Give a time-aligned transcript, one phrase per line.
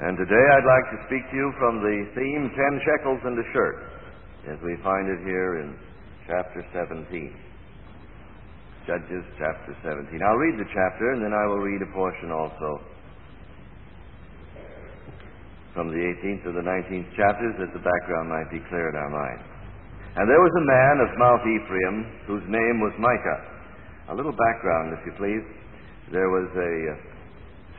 [0.00, 3.44] And today I'd like to speak to you from the theme Ten Shekels and a
[3.52, 3.84] Shirt,
[4.48, 5.76] as we find it here in
[6.24, 7.04] chapter 17.
[8.88, 10.08] Judges chapter 17.
[10.24, 12.80] I'll read the chapter and then I will read a portion also
[15.76, 19.12] from the 18th to the 19th chapters that the background might be clear in our
[19.12, 19.44] mind.
[20.16, 23.40] And there was a man of Mount Ephraim whose name was Micah.
[24.08, 25.44] A little background, if you please.
[26.08, 26.92] There was a uh,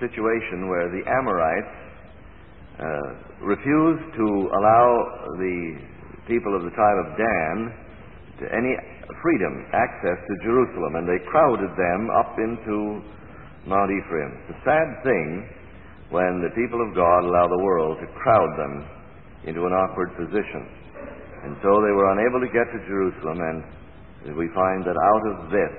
[0.05, 1.80] situation where the Amorites
[2.81, 4.85] uh, refused to allow
[5.37, 5.57] the
[6.27, 7.55] people of the tribe of Dan
[8.41, 8.73] to any
[9.21, 13.05] freedom, access to Jerusalem, and they crowded them up into
[13.69, 14.33] Mount Ephraim.
[14.49, 15.45] It's a sad thing
[16.09, 18.73] when the people of God allow the world to crowd them
[19.45, 20.65] into an awkward position.
[21.45, 25.49] And so they were unable to get to Jerusalem, and we find that out of
[25.53, 25.73] this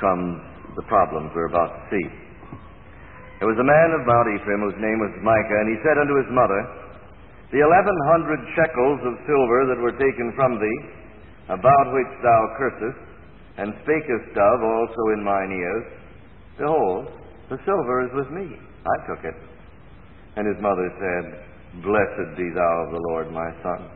[0.00, 0.40] comes
[0.76, 2.23] the problems we're about to see.
[3.38, 6.16] There was a man of Mount Ephraim whose name was Micah, and he said unto
[6.16, 6.60] his mother,
[7.50, 10.80] The eleven hundred shekels of silver that were taken from thee,
[11.50, 13.00] about which thou cursest,
[13.58, 15.86] and spakest of also in mine ears,
[16.58, 17.10] behold,
[17.50, 18.56] the silver is with me.
[18.56, 19.36] I took it.
[20.36, 21.24] And his mother said,
[21.82, 23.90] Blessed be thou of the Lord, my son.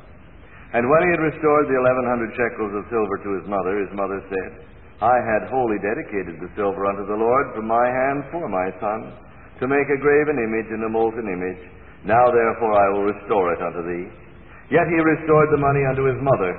[0.74, 3.94] And when he had restored the eleven hundred shekels of silver to his mother, his
[3.96, 4.50] mother said,
[5.00, 9.14] I had wholly dedicated the silver unto the Lord from my hand for my son,
[9.60, 11.62] to make a graven image and a molten image.
[12.06, 14.06] Now therefore I will restore it unto thee.
[14.70, 16.52] Yet he restored the money unto his mother.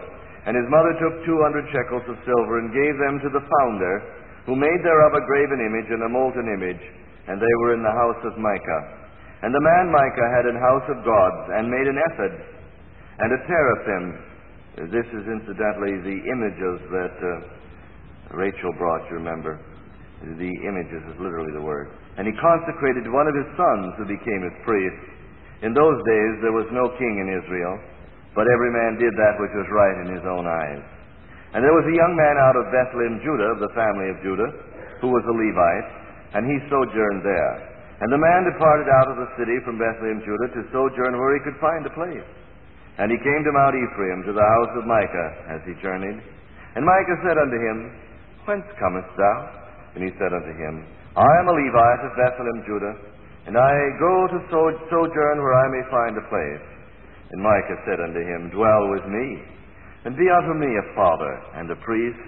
[0.48, 3.96] And his mother took two hundred shekels of silver and gave them to the founder,
[4.48, 6.82] who made thereof a graven image and a molten image,
[7.28, 8.84] and they were in the house of Micah.
[9.44, 12.34] And the man Micah had an house of gods, and made an ephod,
[13.20, 14.06] and a teraphim.
[14.90, 19.60] This is incidentally the images that uh, Rachel brought, you remember.
[20.24, 21.92] The images is literally the word.
[22.20, 25.00] And he consecrated one of his sons who became his priest.
[25.64, 27.80] In those days there was no king in Israel,
[28.36, 30.84] but every man did that which was right in his own eyes.
[31.56, 34.52] And there was a young man out of Bethlehem, Judah, of the family of Judah,
[35.00, 35.90] who was a Levite,
[36.36, 37.56] and he sojourned there.
[38.04, 41.44] And the man departed out of the city from Bethlehem, Judah, to sojourn where he
[41.48, 42.28] could find a place.
[43.00, 46.20] And he came to Mount Ephraim, to the house of Micah, as he journeyed.
[46.76, 47.96] And Micah said unto him,
[48.44, 49.36] Whence comest thou?
[49.96, 50.84] And he said unto him,
[51.20, 52.96] I am a Levite of Bethlehem, Judah,
[53.52, 54.40] and I go to
[54.88, 56.68] sojourn where I may find a place.
[57.36, 59.44] And Micah said unto him, Dwell with me,
[60.08, 62.24] and be unto me a father and a priest,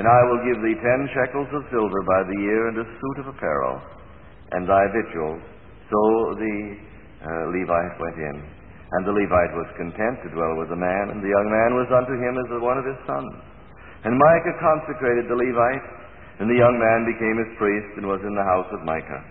[0.00, 3.18] and I will give thee ten shekels of silver by the year and a suit
[3.20, 3.76] of apparel,
[4.56, 5.44] and thy victuals.
[5.92, 6.00] So
[6.40, 6.56] the
[7.20, 8.36] uh, Levite went in.
[8.40, 11.92] And the Levite was content to dwell with the man, and the young man was
[11.92, 13.36] unto him as one of his sons.
[14.08, 15.99] And Micah consecrated the Levite,
[16.40, 19.22] and the young man became his priest and was in the house of Micah.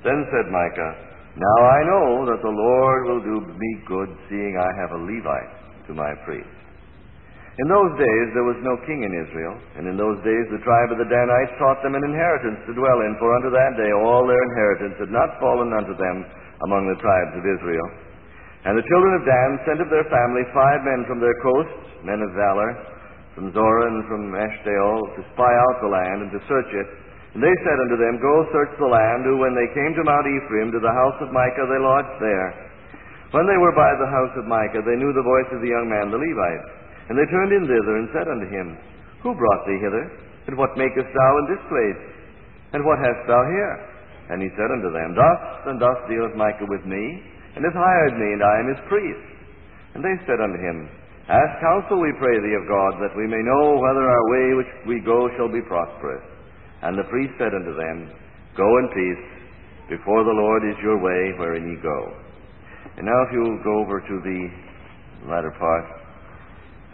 [0.00, 0.92] Then said Micah,
[1.36, 5.52] Now I know that the Lord will do me good, seeing I have a Levite
[5.86, 6.56] to my priest.
[7.60, 10.92] In those days there was no king in Israel, and in those days the tribe
[10.92, 14.24] of the Danites taught them an inheritance to dwell in, for unto that day all
[14.24, 16.24] their inheritance had not fallen unto them
[16.68, 17.88] among the tribes of Israel.
[18.64, 22.20] And the children of Dan sent of their family five men from their coasts, men
[22.20, 22.95] of valor,
[23.36, 26.88] from Zorah and from Eshtaol, to spy out the land and to search it.
[27.36, 30.24] And they said unto them, Go search the land, who when they came to Mount
[30.24, 32.48] Ephraim, to the house of Micah, they lodged there.
[33.36, 35.84] When they were by the house of Micah, they knew the voice of the young
[35.84, 36.66] man, the Levite.
[37.12, 38.80] And they turned in thither and said unto him,
[39.20, 40.08] Who brought thee hither?
[40.48, 42.00] And what makest thou in this place?
[42.72, 43.74] And what hast thou here?
[44.32, 47.20] And he said unto them, Thus and thus dealeth Micah with me,
[47.52, 49.26] and hath hired me, and I am his priest.
[49.92, 50.88] And they said unto him,
[51.26, 54.72] Ask counsel, we pray thee, of God, that we may know whether our way which
[54.86, 56.22] we go shall be prosperous.
[56.86, 58.14] And the priest said unto them,
[58.54, 61.98] Go in peace, before the Lord is your way wherein ye go.
[62.94, 64.40] And now if you'll go over to the
[65.26, 65.86] latter part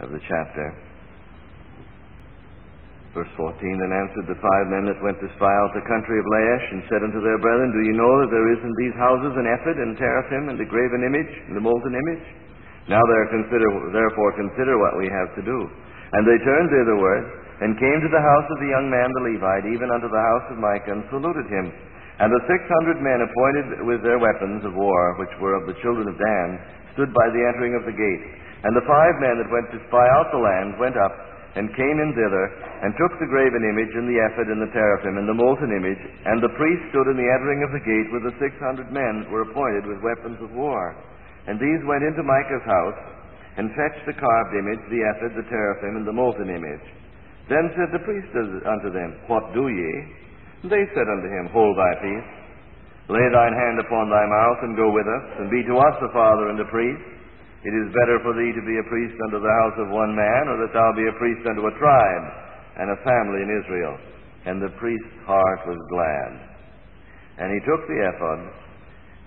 [0.01, 0.67] of the chapter.
[3.13, 6.25] Verse 14, Then answered the five men that went to spy out the country of
[6.25, 9.37] Laish, and said unto their brethren, Do you know that there is in these houses
[9.37, 12.25] an ephod, and teraphim, and a graven image, and a molten image?
[12.91, 12.99] Now
[13.31, 15.59] consider, therefore consider what we have to do.
[16.13, 19.71] And they turned thitherward, and came to the house of the young man the Levite,
[19.71, 21.71] even unto the house of Micah, and saluted him.
[22.19, 25.79] And the six hundred men appointed with their weapons of war, which were of the
[25.79, 26.59] children of Dan,
[26.93, 28.23] stood by the entering of the gate.
[28.67, 31.13] And the five men that went to spy out the land went up
[31.55, 32.45] and came in thither,
[32.81, 36.01] and took the graven image, and the ephod, and the teraphim, and the molten image.
[36.25, 39.23] And the priest stood in the entering of the gate with the six hundred men
[39.23, 40.97] that were appointed with weapons of war.
[41.47, 42.99] And these went into Micah's house,
[43.57, 46.87] and fetched the carved image, the ephod, the teraphim, and the molten image.
[47.51, 48.31] Then said the priest
[48.65, 49.93] unto them, What do ye?
[50.63, 52.29] And they said unto him, Hold thy peace.
[53.11, 56.09] Lay thine hand upon thy mouth, and go with us, and be to us a
[56.15, 57.03] father and a priest.
[57.63, 60.43] It is better for thee to be a priest unto the house of one man,
[60.47, 62.25] or that thou be a priest unto a tribe
[62.79, 63.95] and a family in Israel.
[64.47, 66.31] And the priest's heart was glad.
[67.39, 68.62] And he took the ephod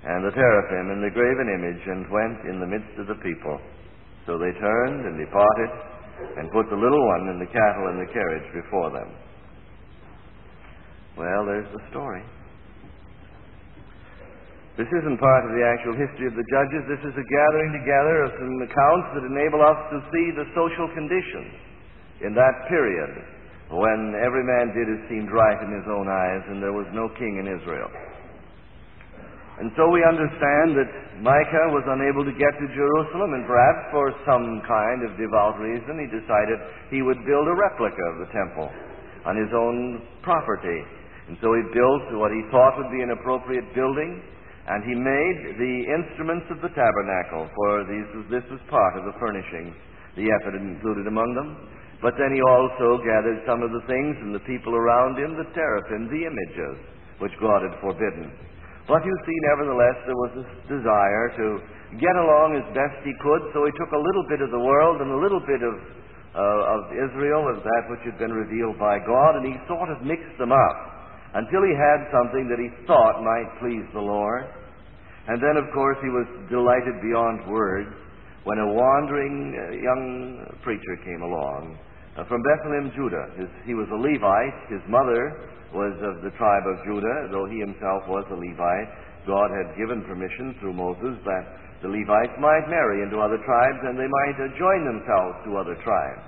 [0.07, 3.59] and the teraphim and the graven image, and went in the midst of the people.
[4.27, 5.71] So they turned and departed,
[6.39, 9.11] and put the little one and the cattle in the carriage before them.
[11.17, 12.25] Well, there's the story.
[14.77, 16.85] This isn't part of the actual history of the judges.
[16.85, 20.89] This is a gathering together of some accounts that enable us to see the social
[20.93, 21.57] conditions
[22.21, 23.09] in that period
[23.73, 27.09] when every man did as seemed right in his own eyes and there was no
[27.17, 27.89] king in Israel.
[29.57, 30.91] And so we understand that
[31.25, 35.97] Micah was unable to get to Jerusalem, and perhaps for some kind of devout reason,
[35.97, 36.61] he decided
[36.93, 38.69] he would build a replica of the temple
[39.25, 40.85] on his own property.
[41.33, 44.21] And so he built what he thought would be an appropriate building,
[44.69, 49.17] and he made the instruments of the tabernacle, for these, this was part of the
[49.17, 49.73] furnishings,
[50.21, 51.57] the ephod included among them.
[52.05, 55.49] But then he also gathered some of the things and the people around him, the
[55.57, 56.77] teraphim, the images,
[57.25, 58.29] which God had forbidden.
[58.87, 61.47] But you see, nevertheless, there was this desire to
[61.99, 65.03] get along as best he could, so he took a little bit of the world
[65.03, 65.75] and a little bit of,
[66.39, 70.07] uh, of Israel, of that which had been revealed by God, and he sort of
[70.07, 70.79] mixed them up
[71.35, 74.47] until he had something that he thought might please the Lord.
[75.27, 77.91] And then, of course, he was delighted beyond words
[78.47, 81.75] when a wandering uh, young preacher came along
[82.25, 83.29] from Bethlehem, Judah.
[83.37, 84.73] His, he was a Levite.
[84.73, 88.89] His mother was of the tribe of Judah, though he himself was a Levite.
[89.29, 91.45] God had given permission through Moses that
[91.85, 95.77] the Levites might marry into other tribes and they might uh, join themselves to other
[95.85, 96.25] tribes.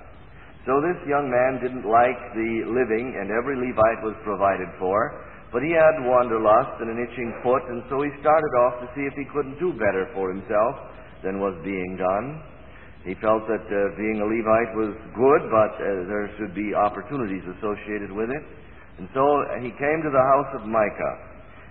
[0.68, 5.64] So this young man didn't like the living, and every Levite was provided for, but
[5.64, 9.16] he had wanderlust and an itching foot, and so he started off to see if
[9.16, 10.76] he couldn't do better for himself
[11.24, 12.44] than was being done.
[13.08, 17.40] He felt that uh, being a Levite was good, but uh, there should be opportunities
[17.56, 18.44] associated with it.
[19.00, 19.24] And so
[19.64, 21.16] he came to the house of Micah.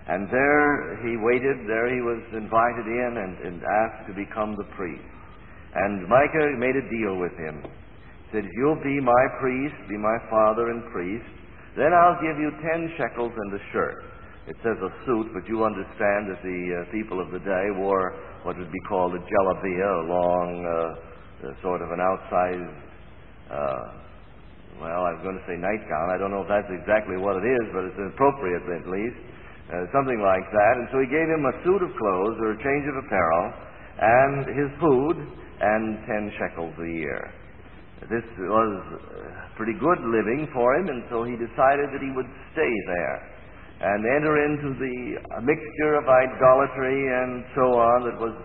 [0.10, 4.66] And there he waited, there he was invited in and, and asked to become the
[4.74, 5.06] priest.
[5.78, 7.62] And Micah made a deal with him.
[7.62, 11.30] He said, If you'll be my priest, be my father and priest,
[11.78, 14.02] then I'll give you ten shekels and a shirt.
[14.50, 18.16] It says a suit, but you understand that the uh, people of the day wore
[18.42, 21.07] what would be called a jalabia, a long, uh,
[21.62, 22.74] sort of an outsized
[23.52, 23.98] uh,
[24.78, 26.14] well, I was going to say nightgown.
[26.14, 29.18] I don't know if that's exactly what it is, but it's appropriate at least.
[29.68, 30.74] Uh, something like that.
[30.78, 33.46] And so he gave him a suit of clothes or a change of apparel
[33.98, 35.18] and his food
[35.60, 37.34] and ten shekels a year.
[38.08, 39.02] This was
[39.58, 43.18] pretty good living for him, and so he decided that he would stay there
[43.82, 44.98] and enter into the
[45.42, 48.38] mixture of idolatry and so on that was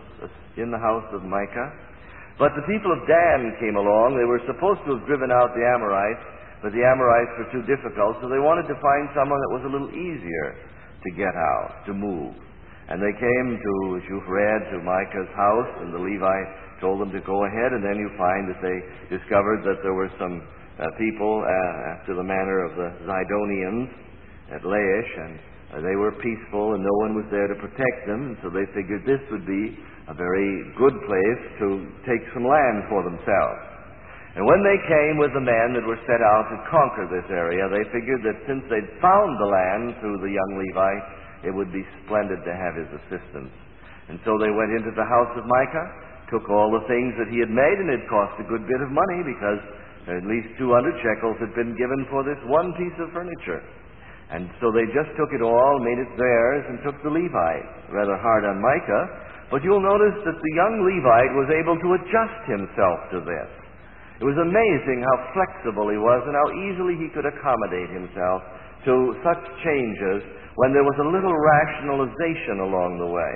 [0.56, 1.68] in the house of Micah.
[2.40, 4.16] But the people of Dan came along.
[4.16, 6.24] They were supposed to have driven out the Amorites,
[6.64, 9.72] but the Amorites were too difficult, so they wanted to find someone that was a
[9.72, 10.56] little easier
[11.02, 12.32] to get out, to move.
[12.88, 16.50] And they came to, as you've read, to Micah's house, and the Levite
[16.82, 18.78] told them to go ahead, and then you find that they
[19.10, 20.42] discovered that there were some
[20.78, 23.90] uh, people uh, after the manner of the Zidonians
[24.50, 25.38] at Laish, and
[25.72, 28.66] uh, they were peaceful, and no one was there to protect them, and so they
[28.74, 29.78] figured this would be
[30.12, 33.60] a very good place to take some land for themselves.
[34.36, 37.64] And when they came with the men that were set out to conquer this area,
[37.68, 41.06] they figured that since they'd found the land through the young Levite,
[41.48, 43.52] it would be splendid to have his assistance.
[44.08, 45.88] And so they went into the house of Micah,
[46.32, 48.88] took all the things that he had made, and it cost a good bit of
[48.88, 49.60] money because
[50.08, 53.60] at least 200 shekels had been given for this one piece of furniture.
[54.32, 57.68] And so they just took it all, made it theirs, and took the Levite.
[57.92, 59.04] Rather hard on Micah,
[59.52, 63.50] but you'll notice that the young Levite was able to adjust himself to this.
[64.16, 68.40] It was amazing how flexible he was and how easily he could accommodate himself
[68.88, 70.24] to such changes
[70.56, 73.34] when there was a little rationalization along the way.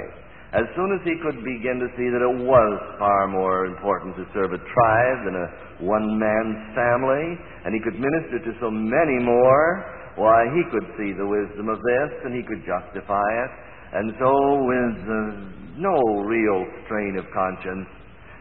[0.57, 4.25] As soon as he could begin to see that it was far more important to
[4.33, 5.49] serve a tribe than a
[5.85, 9.85] one man's family, and he could minister to so many more,
[10.17, 13.53] Why, he could see the wisdom of this and he could justify it.
[13.93, 14.33] And so,
[14.67, 15.19] with uh,
[15.79, 17.87] no real strain of conscience,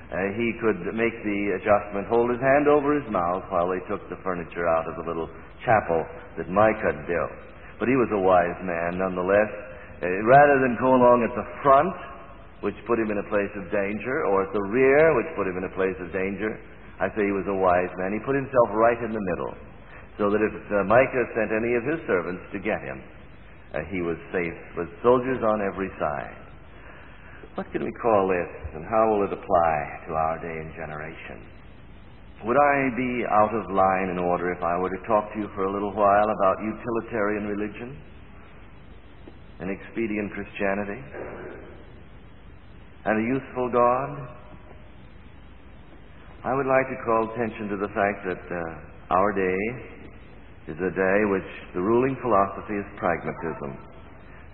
[0.09, 4.01] uh, he could make the adjustment, hold his hand over his mouth while they took
[4.09, 5.29] the furniture out of the little
[5.65, 6.05] chapel
[6.37, 7.33] that Micah had built.
[7.81, 9.51] But he was a wise man nonetheless.
[9.99, 11.95] Uh, rather than go along at the front,
[12.61, 15.57] which put him in a place of danger, or at the rear, which put him
[15.57, 16.53] in a place of danger,
[16.99, 18.15] I say he was a wise man.
[18.15, 19.53] He put himself right in the middle,
[20.15, 23.03] so that if uh, Micah sent any of his servants to get him,
[23.75, 26.39] uh, he was safe with soldiers on every side.
[27.55, 29.75] What can we call this, and how will it apply
[30.07, 31.43] to our day and generation?
[32.43, 35.49] Would I be out of line in order if I were to talk to you
[35.55, 37.97] for a little while about utilitarian religion
[39.59, 41.01] and expedient Christianity
[43.05, 44.35] and a useful God?
[46.43, 49.94] I would like to call attention to the fact that uh, our day
[50.67, 53.77] is a day which the ruling philosophy is pragmatism.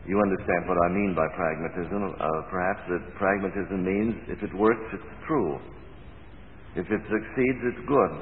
[0.08, 2.02] You understand what I mean by pragmatism.
[2.04, 5.60] Uh, perhaps that pragmatism means if it works, it's true.
[6.76, 8.14] If it succeeds, it's good.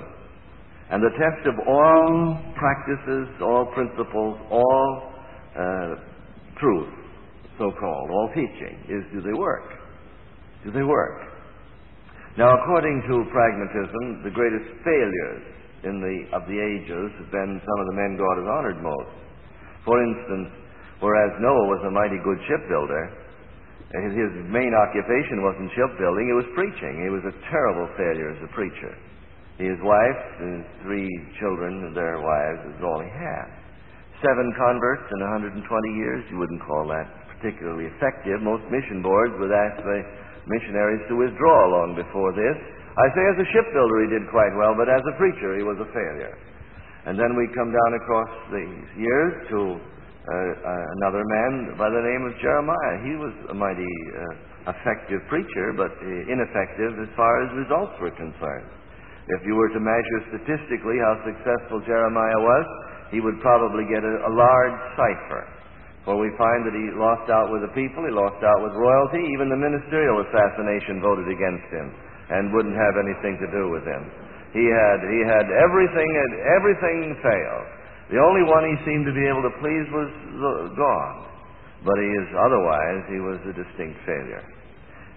[0.91, 5.13] And the test of all practices, all principles, all
[5.55, 5.95] uh,
[6.59, 6.93] truth,
[7.57, 9.69] so called, all teaching, is do they work?
[10.65, 11.29] Do they work?
[12.37, 15.43] Now, according to pragmatism, the greatest failures
[15.83, 19.13] in the, of the ages have been some of the men God has honored most.
[19.85, 20.51] For instance,
[20.99, 23.03] whereas Noah was a mighty good shipbuilder,
[23.89, 27.01] his, his main occupation wasn't shipbuilding, it was preaching.
[27.01, 28.93] He was a terrible failure as a preacher.
[29.57, 31.09] His wife and his three
[31.41, 33.49] children, their wives, is all he had.
[34.21, 35.65] Seven converts in 120
[35.97, 37.07] years, you wouldn't call that
[37.39, 38.43] particularly effective.
[38.43, 39.99] Most mission boards would ask the
[40.45, 42.57] missionaries to withdraw long before this.
[42.97, 45.77] I say as a shipbuilder he did quite well, but as a preacher he was
[45.77, 46.33] a failure.
[47.05, 52.03] And then we come down across these years to uh, uh, another man by the
[52.03, 52.95] name of Jeremiah.
[53.05, 58.13] He was a mighty uh, effective preacher, but uh, ineffective as far as results were
[58.13, 58.69] concerned.
[59.29, 62.65] If you were to measure statistically how successful Jeremiah was,
[63.13, 65.43] he would probably get a, a large cipher.
[66.03, 69.21] For we find that he lost out with the people, he lost out with royalty,
[69.37, 71.87] even the ministerial assassination voted against him
[72.29, 74.03] and wouldn't have anything to do with him.
[74.53, 77.67] He had he had everything and everything failed.
[78.09, 80.09] The only one he seemed to be able to please was
[80.73, 81.13] God.
[81.85, 84.43] But he is otherwise he was a distinct failure.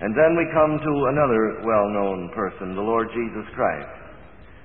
[0.04, 4.02] And then we come to another well known person, the Lord Jesus Christ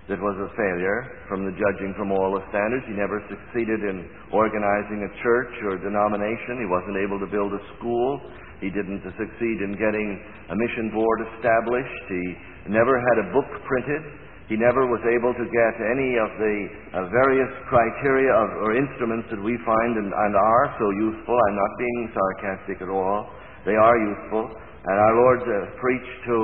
[0.08, 2.88] that was a failure from the judging from all the standards.
[2.88, 6.64] He never succeeded in organizing a church or denomination.
[6.64, 8.24] He wasn't able to build a school.
[8.62, 10.10] He didn't succeed in getting
[10.50, 12.06] a mission board established.
[12.10, 12.26] He
[12.74, 14.04] never had a book printed.
[14.50, 16.56] He never was able to get any of the
[16.96, 21.36] uh, various criteria of, or instruments that we find and, and are so useful.
[21.36, 23.28] I'm not being sarcastic at all.
[23.68, 24.48] They are useful.
[24.48, 26.38] And our Lord uh, preached to,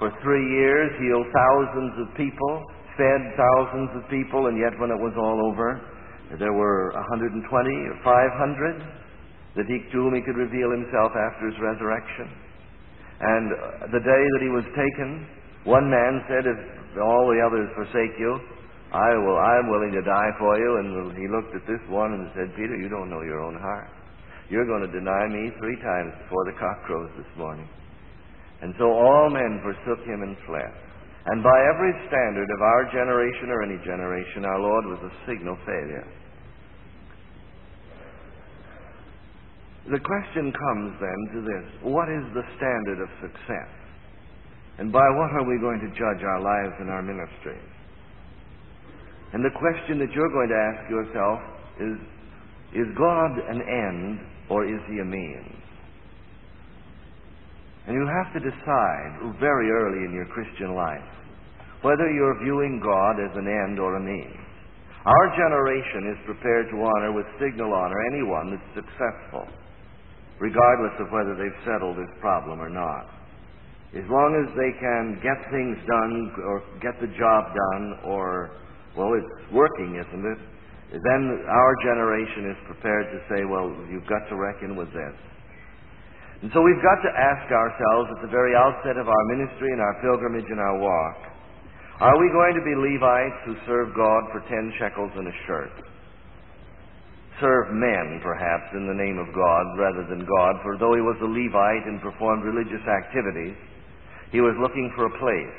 [0.00, 2.64] for three years, healed thousands of people
[2.96, 5.80] fed thousands of people, and yet when it was all over,
[6.38, 9.01] there were 120 or 500
[9.56, 12.28] that he, to whom he could reveal himself after his resurrection.
[13.20, 13.46] And
[13.92, 15.26] the day that he was taken,
[15.68, 16.58] one man said, If
[16.98, 18.32] all the others forsake you,
[18.92, 20.70] I will, I'm willing to die for you.
[20.82, 23.88] And he looked at this one and said, Peter, you don't know your own heart.
[24.50, 27.68] You're going to deny me three times before the cock crows this morning.
[28.60, 30.72] And so all men forsook him and fled.
[31.26, 35.56] And by every standard of our generation or any generation, our Lord was a signal
[35.64, 36.06] failure.
[39.90, 43.70] The question comes then to this what is the standard of success?
[44.78, 47.72] And by what are we going to judge our lives and our ministries?
[49.32, 51.38] And the question that you're going to ask yourself
[51.80, 51.94] is
[52.78, 55.58] Is God an end or is He a means?
[57.86, 61.02] And you have to decide very early in your Christian life
[61.82, 64.38] whether you're viewing God as an end or a means.
[65.04, 69.50] Our generation is prepared to honor with signal honor anyone that's successful,
[70.42, 73.06] regardless of whether they've settled this problem or not.
[73.94, 78.50] As long as they can get things done or get the job done or,
[78.98, 80.40] well, it's working, isn't it?
[80.98, 85.14] Then our generation is prepared to say, well, you've got to reckon with this.
[86.42, 89.78] And so we've got to ask ourselves at the very outset of our ministry and
[89.78, 91.18] our pilgrimage and our walk,
[92.02, 95.91] are we going to be Levites who serve God for ten shekels and a shirt?
[97.40, 101.16] Serve men, perhaps, in the name of God rather than God, for though he was
[101.24, 103.56] a Levite and performed religious activities,
[104.30, 105.58] he was looking for a place.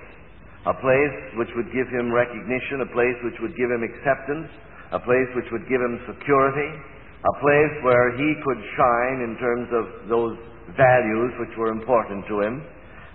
[0.65, 4.47] A place which would give him recognition, a place which would give him acceptance,
[4.95, 6.71] a place which would give him security,
[7.23, 10.35] a place where he could shine in terms of those
[10.77, 12.63] values which were important to him.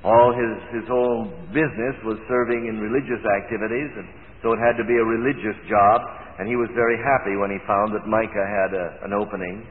[0.04, 4.06] All his, his whole business was serving in religious activities, and
[4.42, 5.98] so it had to be a religious job,
[6.38, 9.66] and he was very happy when he found that Micah had a, an opening.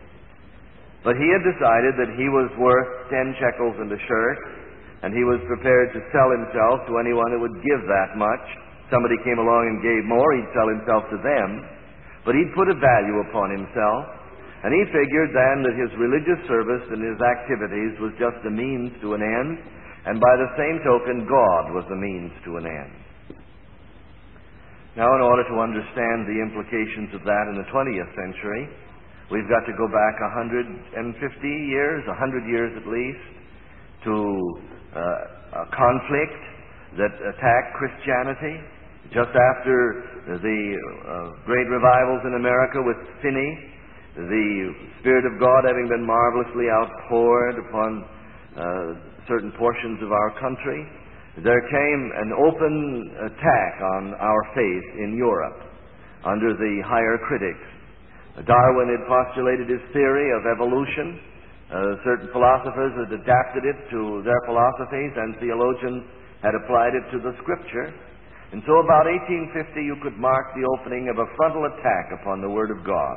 [1.07, 4.39] But he had decided that he was worth ten shekels and a shirt,
[5.07, 8.43] and he was prepared to sell himself to anyone who would give that much.
[8.91, 11.63] Somebody came along and gave more, he'd sell himself to them.
[12.27, 14.03] But he'd put a value upon himself,
[14.67, 18.91] and he figured then that his religious service and his activities was just a means
[18.99, 19.63] to an end,
[20.11, 23.06] and by the same token, God was a means to an end.
[24.97, 28.65] Now, in order to understand the implications of that in the 20th century,
[29.29, 30.73] we've got to go back 150
[31.69, 32.17] years, 100
[32.49, 33.25] years at least,
[34.09, 34.15] to
[34.97, 36.41] uh, a conflict
[36.97, 38.57] that attacked Christianity.
[39.13, 39.77] Just after
[40.41, 43.51] the uh, great revivals in America with Finney,
[44.17, 44.73] the
[45.05, 48.65] Spirit of God having been marvelously outpoured upon uh,
[49.29, 50.89] certain portions of our country,
[51.45, 52.75] there came an open
[53.29, 55.69] attack on our faith in Europe
[56.25, 57.61] under the higher critics.
[58.41, 61.21] Darwin had postulated his theory of evolution.
[61.69, 66.09] Uh, certain philosophers had adapted it to their philosophies, and theologians
[66.41, 67.93] had applied it to the Scripture.
[68.49, 72.49] And so, about 1850, you could mark the opening of a frontal attack upon the
[72.49, 73.15] Word of God.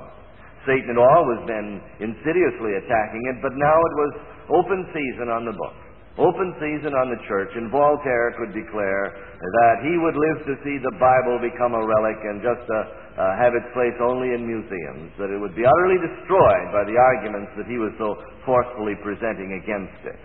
[0.69, 4.13] Satan had always been insidiously attacking it, but now it was
[4.61, 9.77] open season on the book open season on the church, and Voltaire could declare that
[9.87, 13.55] he would live to see the Bible become a relic and just uh, uh, have
[13.55, 17.71] its place only in museums, that it would be utterly destroyed by the arguments that
[17.71, 20.21] he was so forcefully presenting against it.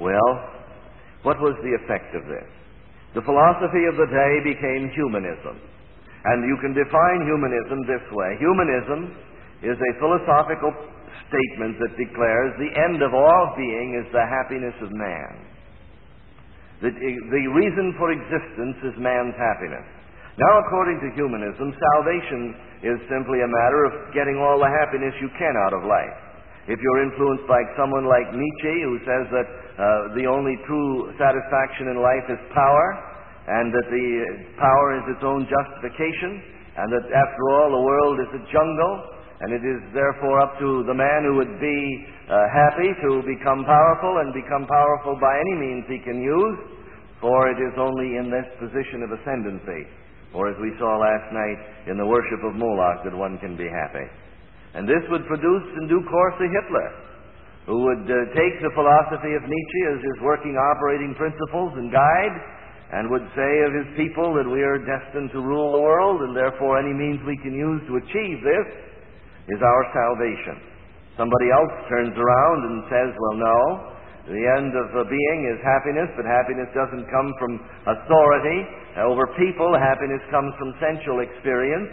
[0.00, 0.30] Well,
[1.22, 2.48] what was the effect of this?
[3.14, 5.58] The philosophy of the day became humanism.
[6.24, 9.16] And you can define humanism this way humanism
[9.64, 10.72] is a philosophical
[11.28, 15.32] statement that declares the end of all being is the happiness of man.
[16.80, 19.84] The, the reason for existence is man's happiness.
[20.40, 25.28] Now, according to humanism, salvation is simply a matter of getting all the happiness you
[25.36, 26.16] can out of life.
[26.64, 29.84] If you're influenced by someone like Nietzsche, who says that uh,
[30.16, 32.86] the only true satisfaction in life is power,
[33.48, 34.08] and that the
[34.56, 36.40] power is its own justification,
[36.80, 38.94] and that after all the world is a jungle,
[39.40, 41.80] and it is therefore up to the man who would be
[42.28, 46.58] uh, happy to become powerful and become powerful by any means he can use,
[47.24, 49.88] for it is only in this position of ascendancy,
[50.36, 53.64] or as we saw last night in the worship of Moloch, that one can be
[53.64, 54.04] happy.
[54.76, 56.88] And this would produce in due course a Hitler,
[57.64, 62.36] who would uh, take the philosophy of Nietzsche as his working operating principles and guide,
[62.92, 66.36] and would say of his people that we are destined to rule the world, and
[66.36, 68.89] therefore any means we can use to achieve this
[69.56, 70.56] is our salvation.
[71.18, 73.58] Somebody else turns around and says, well, no,
[74.30, 77.52] the end of the being is happiness, but happiness doesn't come from
[77.88, 78.58] authority
[79.02, 79.74] over people.
[79.74, 81.90] Happiness comes from sensual experience.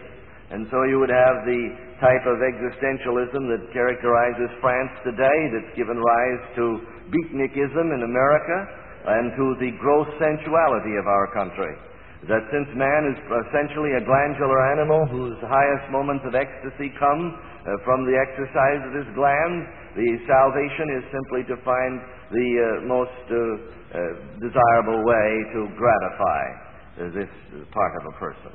[0.47, 1.63] And so you would have the
[1.99, 6.65] type of existentialism that characterizes France today, that's given rise to
[7.11, 8.57] beatnikism in America
[9.11, 11.75] and to the gross sensuality of our country
[12.25, 17.77] that since man is essentially a glandular animal whose highest moments of ecstasy come uh,
[17.85, 22.01] from the exercise of his glands, the salvation is simply to find
[22.33, 23.37] the uh, most uh,
[23.87, 24.01] uh
[24.43, 26.43] desirable way to gratify
[26.97, 27.31] uh, this
[27.69, 28.53] part of a person.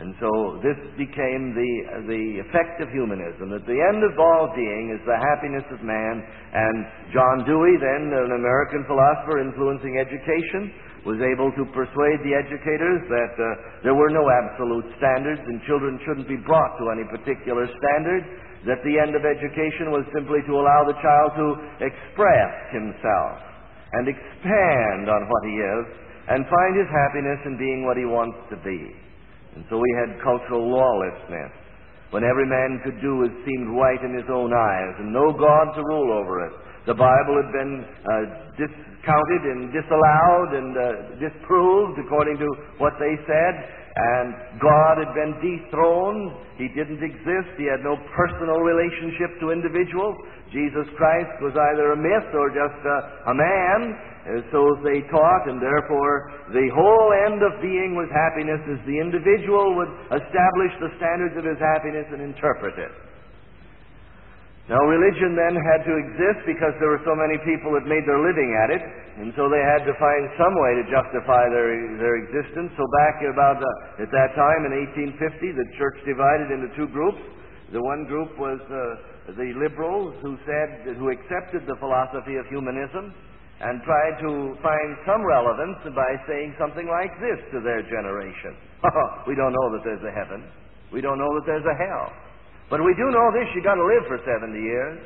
[0.00, 1.72] And so this became the,
[2.08, 6.24] the effect of humanism, that the end of all being is the happiness of man.
[6.24, 10.72] And John Dewey, then an American philosopher influencing education,
[11.08, 13.46] was able to persuade the educators that uh,
[13.84, 18.22] there were no absolute standards and children shouldn't be brought to any particular standard,
[18.68, 21.46] that the end of education was simply to allow the child to
[21.80, 23.40] express himself
[23.96, 25.84] and expand on what he is
[26.28, 28.92] and find his happiness in being what he wants to be.
[29.56, 31.50] And so we had cultural lawlessness,
[32.12, 35.74] when every man could do as seemed right in his own eyes, and no God
[35.74, 36.54] to rule over it.
[36.86, 38.24] The Bible had been uh,
[39.00, 40.84] discounted and disallowed and uh,
[41.16, 43.54] disproved according to what they said,
[43.96, 46.32] and God had been dethroned.
[46.56, 47.50] He didn't exist.
[47.56, 50.14] He had no personal relationship to individuals.
[50.52, 52.98] Jesus Christ was either a myth or just a,
[53.30, 53.78] a man,
[54.52, 59.74] so they taught, and therefore the whole end of being was happiness as the individual
[59.74, 62.92] would establish the standards of his happiness and interpret it.
[64.70, 68.22] Now, religion then had to exist because there were so many people that made their
[68.22, 68.78] living at it,
[69.18, 72.70] and so they had to find some way to justify their, their existence.
[72.78, 73.58] So, back about
[73.98, 74.72] at that time in
[75.18, 77.18] 1850, the church divided into two groups.
[77.74, 83.10] The one group was uh, the liberals who said, who accepted the philosophy of humanism
[83.58, 88.54] and tried to find some relevance by saying something like this to their generation.
[89.26, 90.46] we don't know that there's a heaven.
[90.94, 92.29] We don't know that there's a hell.
[92.70, 94.98] But we do know this you've got to live for 70 years.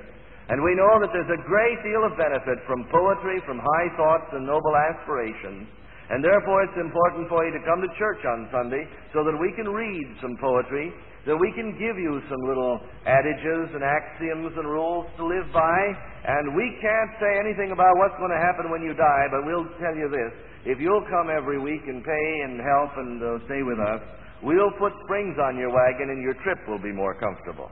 [0.53, 4.29] And we know that there's a great deal of benefit from poetry, from high thoughts
[4.37, 5.65] and noble aspirations.
[6.13, 8.85] And therefore, it's important for you to come to church on Sunday
[9.17, 10.93] so that we can read some poetry,
[11.25, 12.77] that we can give you some little
[13.09, 15.81] adages and axioms and rules to live by.
[16.29, 19.65] And we can't say anything about what's going to happen when you die, but we'll
[19.81, 20.33] tell you this.
[20.69, 24.05] If you'll come every week and pay and help and uh, stay with us,
[24.43, 27.71] We'll put springs on your wagon and your trip will be more comfortable.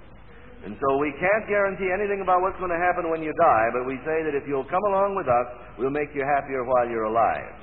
[0.63, 3.83] And so we can't guarantee anything about what's going to happen when you die, but
[3.83, 7.11] we say that if you'll come along with us, we'll make you happier while you're
[7.11, 7.57] alive.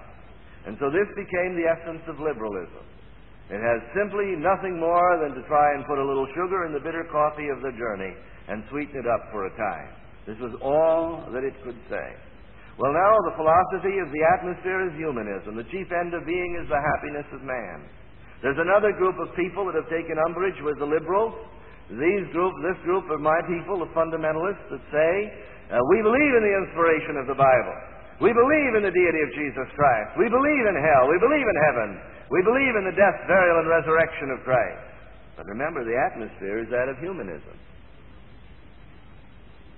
[0.68, 2.84] And so this became the essence of liberalism.
[3.50, 6.84] It has simply nothing more than to try and put a little sugar in the
[6.84, 8.14] bitter coffee of the journey
[8.52, 9.90] and sweeten it up for a time.
[10.28, 12.08] This was all that it could say.
[12.78, 15.56] Well, now the philosophy of the atmosphere is humanism.
[15.56, 17.88] The chief end of being is the happiness of man.
[18.40, 21.36] There's another group of people that have taken umbrage with the liberals.
[21.92, 25.14] These group, this group of my people, the fundamentalists, that say,
[25.70, 27.76] uh, we believe in the inspiration of the Bible.
[28.24, 30.20] We believe in the deity of Jesus Christ.
[30.20, 31.08] We believe in hell.
[31.08, 31.90] We believe in heaven.
[32.30, 34.84] We believe in the death, burial, and resurrection of Christ.
[35.40, 37.58] But remember, the atmosphere is that of humanism.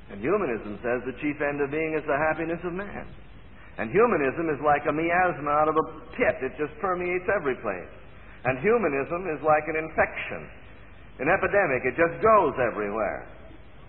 [0.10, 3.08] And humanism says the chief end of being is the happiness of man.
[3.78, 5.86] And humanism is like a miasma out of a
[6.17, 6.36] pit.
[6.43, 7.93] It just permeates every place.
[8.45, 10.41] And humanism is like an infection,
[11.21, 11.86] an epidemic.
[11.86, 13.30] It just goes everywhere.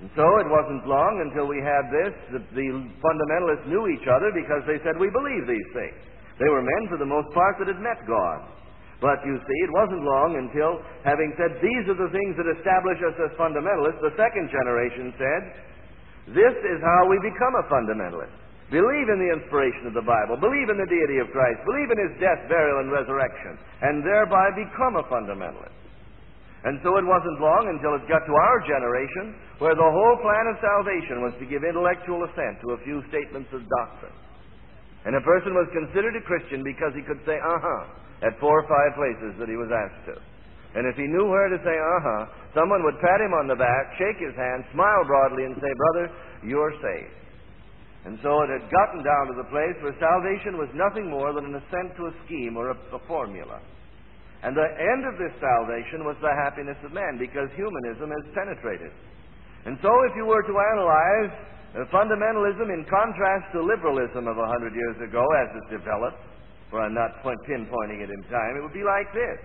[0.05, 4.35] And so it wasn't long until we had this that the fundamentalists knew each other
[4.35, 5.97] because they said, We believe these things.
[6.43, 8.43] They were men, for the most part, that had met God.
[8.99, 12.99] But you see, it wasn't long until, having said, These are the things that establish
[13.07, 15.43] us as fundamentalists, the second generation said,
[16.35, 18.42] This is how we become a fundamentalist.
[18.73, 20.41] Believe in the inspiration of the Bible.
[20.41, 21.61] Believe in the deity of Christ.
[21.69, 23.61] Believe in his death, burial, and resurrection.
[23.85, 25.77] And thereby become a fundamentalist.
[26.65, 30.47] And so it wasn't long until it got to our generation where the whole plan
[30.49, 34.17] of salvation was to give intellectual assent to a few statements of doctrine.
[35.05, 37.83] And a person was considered a Christian because he could say, uh huh,
[38.25, 40.17] at four or five places that he was asked to.
[40.79, 42.23] And if he knew where to say, uh huh,
[42.55, 46.09] someone would pat him on the back, shake his hand, smile broadly, and say, Brother,
[46.47, 47.22] you're saved.
[48.05, 51.47] And so it had gotten down to the place where salvation was nothing more than
[51.47, 53.63] an assent to a scheme or a, a formula.
[54.43, 58.91] And the end of this salvation was the happiness of man because humanism has penetrated.
[59.71, 61.31] And so if you were to analyze
[61.79, 66.19] uh, fundamentalism in contrast to liberalism of a hundred years ago as it developed,
[66.75, 69.39] for I'm not pinpointing it in time, it would be like this.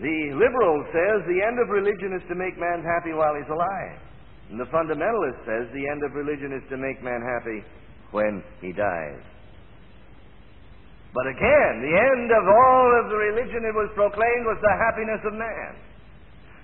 [0.00, 4.07] The liberal says the end of religion is to make man happy while he's alive.
[4.50, 7.60] And the fundamentalist says the end of religion is to make man happy
[8.12, 9.20] when he dies.
[11.12, 15.20] But again, the end of all of the religion it was proclaimed was the happiness
[15.24, 15.72] of man.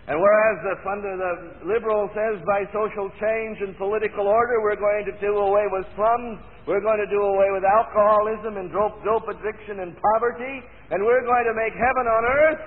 [0.05, 5.09] And whereas the, funda- the liberal says by social change and political order we're going
[5.09, 9.25] to do away with slums, we're going to do away with alcoholism and dope, dope
[9.33, 10.61] addiction and poverty,
[10.93, 12.63] and we're going to make heaven on earth,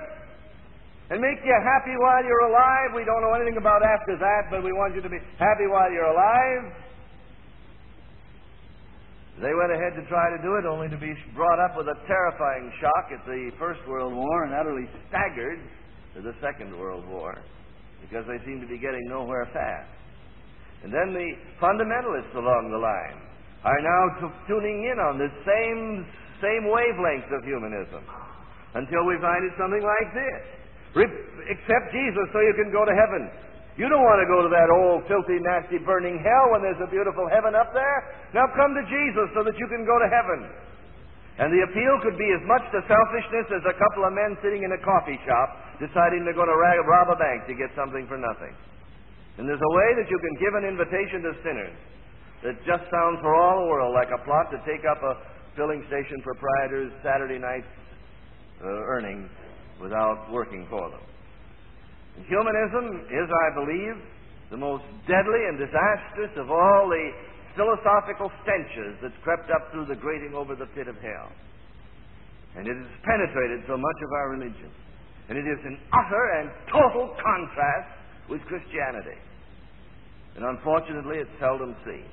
[1.10, 2.92] and make you happy while you're alive.
[2.92, 5.88] We don't know anything about after that, but we want you to be happy while
[5.92, 6.76] you're alive.
[9.40, 11.98] They went ahead to try to do it, only to be brought up with a
[12.10, 15.62] terrifying shock at the First World War and utterly staggered
[16.18, 17.38] to the Second World War
[18.02, 19.94] because they seemed to be getting nowhere fast.
[20.84, 21.30] And then the
[21.62, 23.22] fundamentalists along the line
[23.62, 26.06] are now t- tuning in on this same,
[26.42, 28.02] same wavelength of humanism
[28.74, 30.67] until we find it something like this.
[30.96, 33.28] Accept Jesus so you can go to heaven.
[33.78, 36.90] You don't want to go to that old, filthy, nasty, burning hell when there's a
[36.90, 38.00] beautiful heaven up there.
[38.34, 40.50] Now come to Jesus so that you can go to heaven.
[41.38, 44.66] And the appeal could be as much to selfishness as a couple of men sitting
[44.66, 48.18] in a coffee shop deciding they're going to rob a bank to get something for
[48.18, 48.58] nothing.
[49.38, 51.78] And there's a way that you can give an invitation to sinners
[52.42, 55.22] that just sounds for all the world like a plot to take up a
[55.54, 57.66] filling station proprietor's Saturday night
[58.66, 59.30] uh, earnings
[59.82, 61.04] without working for them.
[62.18, 63.96] And humanism is, I believe,
[64.50, 67.12] the most deadly and disastrous of all the
[67.56, 71.30] philosophical stenches that's crept up through the grating over the pit of hell.
[72.56, 74.72] And it has penetrated so much of our religion.
[75.30, 77.92] And it is in utter and total contrast
[78.30, 79.20] with Christianity.
[80.38, 82.08] And unfortunately, it's seldom seen.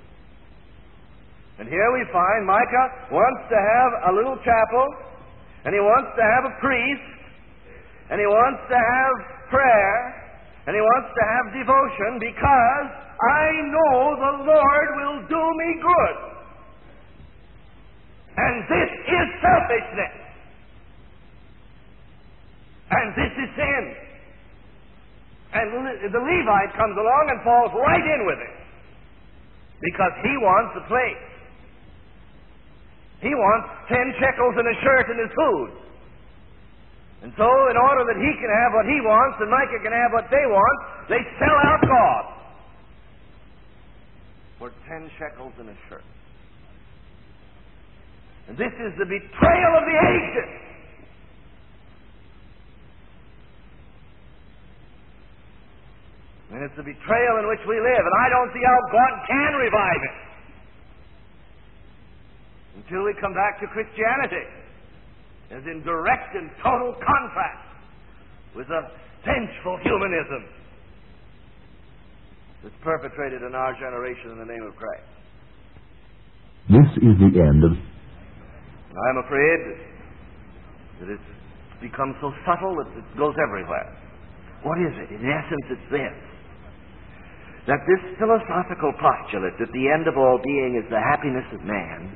[1.59, 4.85] And here we find Micah wants to have a little chapel,
[5.65, 7.14] and he wants to have a priest,
[8.11, 9.15] and he wants to have
[9.49, 9.97] prayer,
[10.67, 12.87] and he wants to have devotion because
[13.21, 16.17] I know the Lord will do me good.
[18.37, 20.15] And this is selfishness.
[22.91, 23.85] And this is sin.
[25.55, 25.67] And
[26.11, 28.57] the Levite comes along and falls right in with it
[29.81, 31.25] because he wants a place.
[33.23, 35.84] He wants ten shekels and a shirt and his food.
[37.25, 40.13] And so, in order that he can have what he wants and Micah can have
[40.13, 42.25] what they want, they sell out God
[44.61, 46.05] for ten shekels and a shirt.
[48.45, 50.53] And this is the betrayal of the ages.
[56.53, 59.53] And it's the betrayal in which we live, and I don't see how God can
[59.65, 60.17] revive it
[62.85, 64.64] until we come back to Christianity
[65.51, 67.69] as in direct and total contrast
[68.57, 68.81] with the
[69.25, 70.45] vengeful humanism
[72.63, 75.09] that's perpetrated in our generation in the name of Christ.
[76.71, 77.77] This is the end of.
[77.77, 79.61] I'm afraid
[81.01, 81.31] that it's
[81.83, 83.93] become so subtle that it goes everywhere.
[84.63, 85.13] What is it?
[85.13, 86.17] In essence, it's this
[87.67, 92.13] that this philosophical postulate that the end of all being is the happiness of man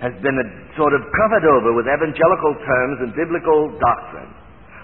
[0.00, 4.28] has been a sort of covered over with evangelical terms and biblical doctrine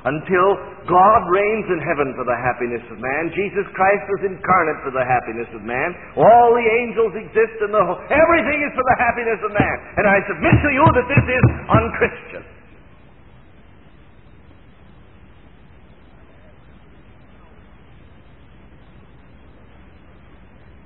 [0.03, 0.59] until
[0.91, 3.31] God reigns in heaven for the happiness of man.
[3.37, 5.95] Jesus Christ was incarnate for the happiness of man.
[6.19, 8.01] All the angels exist in the whole.
[8.11, 9.77] Everything is for the happiness of man.
[10.03, 12.45] And I submit to you that this is unchristian.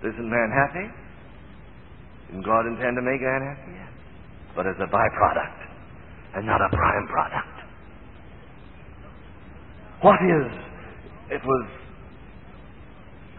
[0.05, 0.87] Isn't man happy?
[2.29, 3.86] Didn't God intend to make man happy?
[4.57, 5.61] But as a byproduct
[6.35, 7.57] and not a prime product.
[10.01, 10.49] What is,
[11.31, 11.67] it was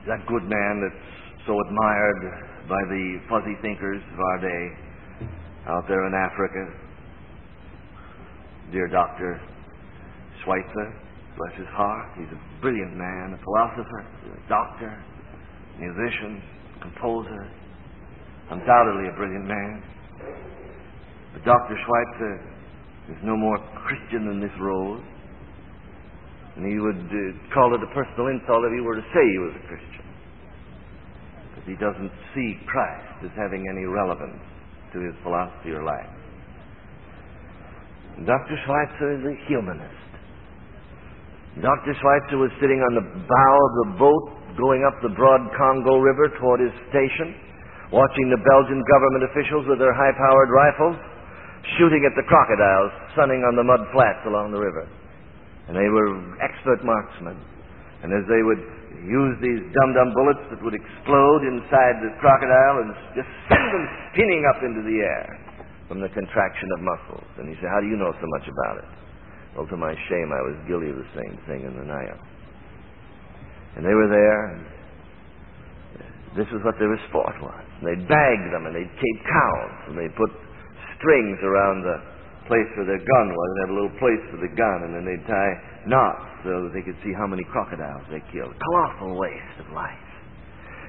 [0.08, 1.06] that good man that's
[1.46, 2.22] so admired
[2.70, 4.64] by the fuzzy thinkers of our day
[5.68, 6.64] out there in Africa,
[8.72, 9.40] dear Dr.
[10.44, 10.94] Schweitzer,
[11.38, 12.08] bless his heart.
[12.18, 14.02] He's a brilliant man, a philosopher,
[14.32, 15.04] a doctor,
[15.80, 16.42] musician,
[16.82, 17.52] composer,
[18.52, 19.84] undoubtedly a brilliant man.
[21.38, 21.78] But Dr.
[21.86, 22.34] Schweitzer
[23.14, 25.06] is no more Christian than this rose.
[26.58, 29.42] And he would uh, call it a personal insult if he were to say he
[29.46, 30.06] was a Christian.
[31.54, 34.42] Because he doesn't see Christ as having any relevance
[34.94, 36.10] to his philosophy or life.
[38.18, 38.58] And Dr.
[38.66, 40.10] Schweitzer is a humanist.
[41.62, 41.94] Dr.
[42.02, 44.26] Schweitzer was sitting on the bow of the boat
[44.58, 47.38] going up the broad Congo River toward his station,
[47.94, 50.98] watching the Belgian government officials with their high powered rifles
[51.76, 54.88] shooting at the crocodiles sunning on the mud flats along the river.
[55.68, 57.36] And they were expert marksmen.
[58.04, 58.64] And as they would
[59.04, 64.44] use these dum-dum bullets that would explode inside the crocodile and just send them spinning
[64.48, 65.28] up into the air
[65.88, 67.28] from the contraction of muscles.
[67.40, 68.90] And he said, How do you know so much about it?
[69.56, 72.22] Well, to my shame, I was guilty of the same thing in the Nile.
[73.76, 74.62] And they were there, and
[76.38, 77.64] this was what their sport was.
[77.82, 78.94] And they'd bag them, and they'd
[79.26, 80.30] counts, and they'd put
[80.98, 81.98] strings around the
[82.48, 85.04] place where their gun was and had a little place for the gun, and then
[85.04, 85.54] they'd tie
[85.86, 88.56] knots so that they could see how many crocodiles they killed.
[88.56, 90.08] Colossal waste of life.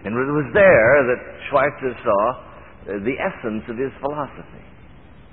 [0.07, 4.67] And it was there that Schweitzer saw uh, the essence of his philosophy.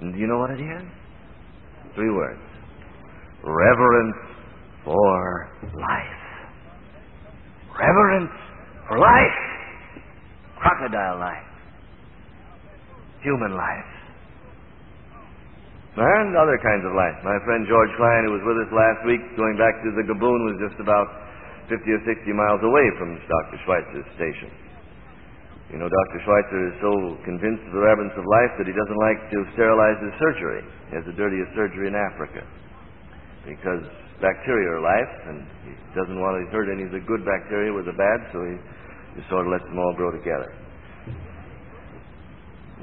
[0.01, 0.85] And do you know what it is?
[1.93, 2.41] Three words
[3.45, 4.17] reverence
[4.83, 6.21] for life.
[7.77, 8.33] Reverence
[8.87, 9.39] for life.
[10.57, 11.45] Crocodile life.
[13.21, 13.94] Human life
[15.95, 17.15] and other kinds of life.
[17.23, 20.39] My friend George Klein, who was with us last week, going back to the Gaboon,
[20.43, 21.07] was just about
[21.71, 23.57] 50 or 60 miles away from Dr.
[23.63, 24.51] Schweitzer's station.
[25.71, 26.17] You know, Dr.
[26.21, 26.91] Schweitzer is so
[27.25, 30.61] convinced of the reverence of life that he doesn't like to sterilize his surgery.
[30.91, 32.43] He has the dirtiest surgery in Africa
[33.47, 33.81] because
[34.21, 37.89] bacteria are life, and he doesn't want to hurt any of the good bacteria with
[37.89, 38.55] the bad, so he
[39.17, 40.53] just sort of lets them all grow together.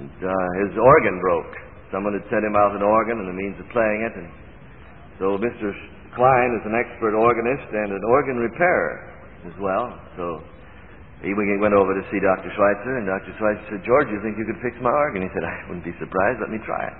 [0.00, 1.54] And, uh, his organ broke
[1.92, 4.14] Someone had sent him out an organ and the means of playing it.
[4.16, 4.28] And
[5.20, 5.70] so Mr.
[6.16, 9.12] Klein is an expert organist and an organ repairer
[9.44, 9.92] as well.
[10.16, 10.40] So
[11.20, 12.48] he went over to see Dr.
[12.56, 13.30] Schweitzer, and Dr.
[13.36, 15.22] Schweitzer said, George, you think you could fix my organ?
[15.22, 16.42] He said, I wouldn't be surprised.
[16.42, 16.96] Let me try it.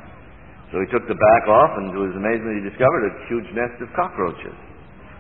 [0.71, 3.83] So he took the back off, and to his amazement, he discovered a huge nest
[3.83, 4.55] of cockroaches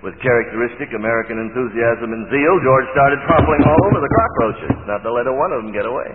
[0.02, 5.10] with characteristic American enthusiasm and zeal, George started trampling all over the cockroaches, not to
[5.14, 6.10] let one of them get away.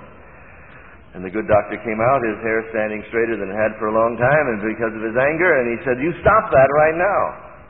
[1.18, 3.96] And the good doctor came out, his hair standing straighter than it had for a
[3.98, 7.22] long time, and because of his anger, and he said, You stop that right now.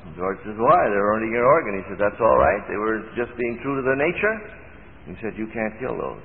[0.03, 0.91] And George says, Why?
[0.91, 1.79] They're earning your organ.
[1.79, 2.59] He said, That's all right.
[2.67, 4.35] They were just being true to their nature.
[5.07, 6.19] He said, You can't kill those.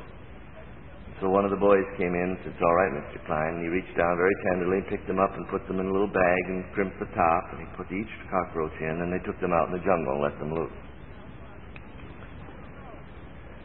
[1.23, 3.23] So one of the boys came in and said, It's all right, Mr.
[3.23, 3.55] Klein.
[3.55, 6.11] And he reached down very tenderly, picked them up, and put them in a little
[6.11, 7.55] bag and crimped the top.
[7.55, 10.27] And he put each cockroach in, and they took them out in the jungle and
[10.27, 10.79] let them loose.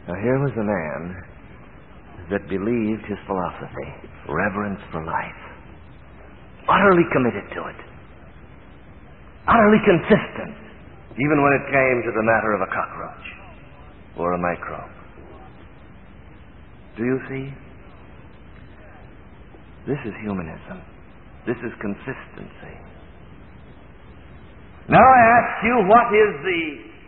[0.06, 1.37] Now, here was a man
[2.30, 3.88] that believed his philosophy
[4.28, 5.40] reverence for life,
[6.68, 7.80] utterly committed to it,
[9.48, 10.54] utterly consistent,
[11.16, 13.26] even when it came to the matter of a cockroach
[14.18, 14.92] or a microbe.
[16.96, 17.44] Do you see?
[19.86, 20.84] This is humanism.
[21.46, 22.76] This is consistency.
[24.88, 26.62] Now I ask you, what is the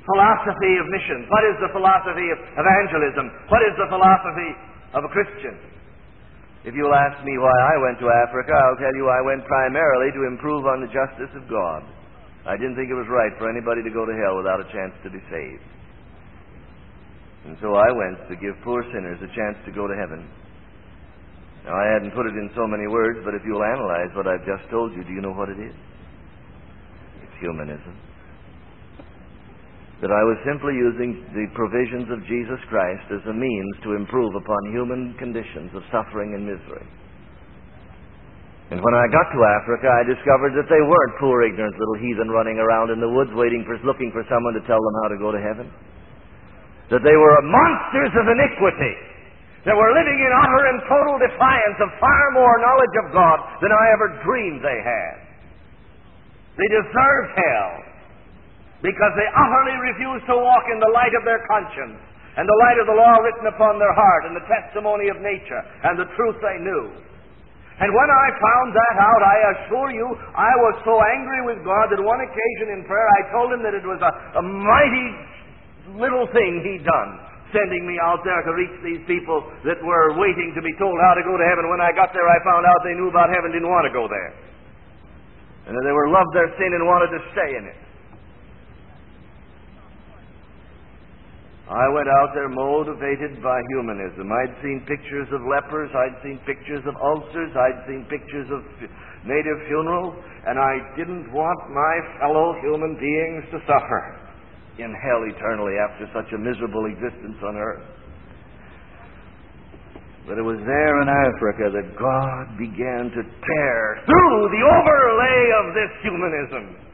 [0.04, 1.28] philosophy of mission?
[1.28, 3.28] What is the philosophy of evangelism?
[3.52, 4.50] What is the philosophy
[4.94, 5.57] of a Christian?
[6.64, 10.12] If you'll ask me why I went to Africa, I'll tell you I went primarily
[10.12, 11.88] to improve on the justice of God.
[12.44, 14.92] I didn't think it was right for anybody to go to hell without a chance
[15.05, 15.64] to be saved.
[17.48, 20.29] And so I went to give poor sinners a chance to go to heaven.
[21.64, 24.44] Now, I hadn't put it in so many words, but if you'll analyze what I've
[24.44, 25.76] just told you, do you know what it is?
[27.24, 27.96] It's humanism.
[30.00, 34.32] That I was simply using the provisions of Jesus Christ as a means to improve
[34.32, 36.86] upon human conditions of suffering and misery.
[38.72, 42.32] And when I got to Africa, I discovered that they weren't poor, ignorant little heathen
[42.32, 45.18] running around in the woods waiting for, looking for someone to tell them how to
[45.20, 45.68] go to heaven
[46.90, 48.94] that they were monsters of iniquity,
[49.62, 53.70] that were living in utter and total defiance of far more knowledge of God than
[53.70, 55.14] I ever dreamed they had.
[56.58, 57.70] They deserved hell
[58.80, 62.00] because they utterly refused to walk in the light of their conscience
[62.36, 65.60] and the light of the law written upon their heart and the testimony of nature
[65.84, 66.88] and the truth they knew.
[67.80, 70.04] And when I found that out, I assure you,
[70.36, 73.72] I was so angry with God that one occasion in prayer I told him that
[73.72, 75.08] it was a, a mighty
[75.96, 77.10] little thing he'd done,
[77.56, 81.16] sending me out there to reach these people that were waiting to be told how
[81.16, 81.72] to go to heaven.
[81.72, 84.04] When I got there, I found out they knew about heaven, didn't want to go
[84.04, 84.30] there.
[85.64, 87.80] And that they were loved their sin and wanted to stay in it.
[91.70, 94.26] I went out there motivated by humanism.
[94.26, 98.66] I'd seen pictures of lepers, I'd seen pictures of ulcers, I'd seen pictures of
[99.22, 100.18] native funerals,
[100.50, 104.18] and I didn't want my fellow human beings to suffer
[104.83, 107.87] in hell eternally after such a miserable existence on earth.
[110.26, 115.66] But it was there in Africa that God began to tear through the overlay of
[115.78, 116.89] this humanism.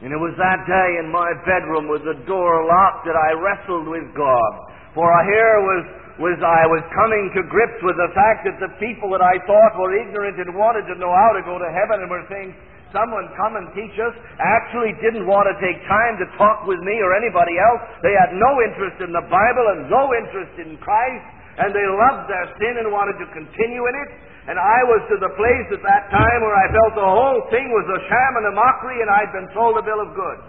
[0.00, 3.84] And it was that day in my bedroom with the door locked that I wrestled
[3.84, 4.52] with God.
[4.96, 5.84] For here was,
[6.24, 9.76] was I was coming to grips with the fact that the people that I thought
[9.76, 12.56] were ignorant and wanted to know how to go to heaven and were saying,
[12.96, 16.96] someone come and teach us actually didn't want to take time to talk with me
[17.04, 17.82] or anybody else.
[18.02, 21.26] They had no interest in the Bible and no interest in Christ,
[21.60, 24.10] and they loved their sin and wanted to continue in it.
[24.48, 27.68] And I was to the place at that time where I felt the whole thing
[27.68, 30.48] was a sham and a mockery, and I'd been sold a bill of goods.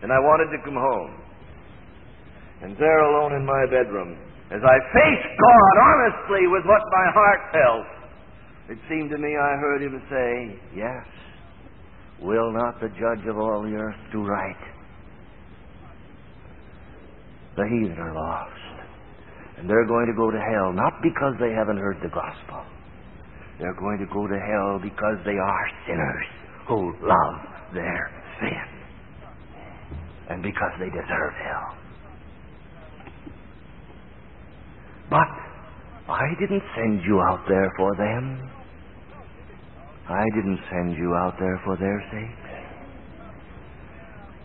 [0.00, 1.12] And I wanted to come home.
[2.64, 4.16] And there alone in my bedroom,
[4.48, 7.88] as I faced God honestly with what my heart felt,
[8.70, 11.04] it seemed to me I heard him say, Yes,
[12.20, 14.62] will not the judge of all the earth do right?
[17.56, 18.69] The heathen are lost.
[19.60, 22.64] And they're going to go to hell not because they haven't heard the gospel.
[23.60, 26.26] They're going to go to hell because they are sinners
[26.66, 27.36] who love
[27.74, 28.64] their sin.
[30.30, 31.76] And because they deserve hell.
[35.10, 35.28] But
[36.08, 38.48] I didn't send you out there for them.
[40.08, 42.39] I didn't send you out there for their sake.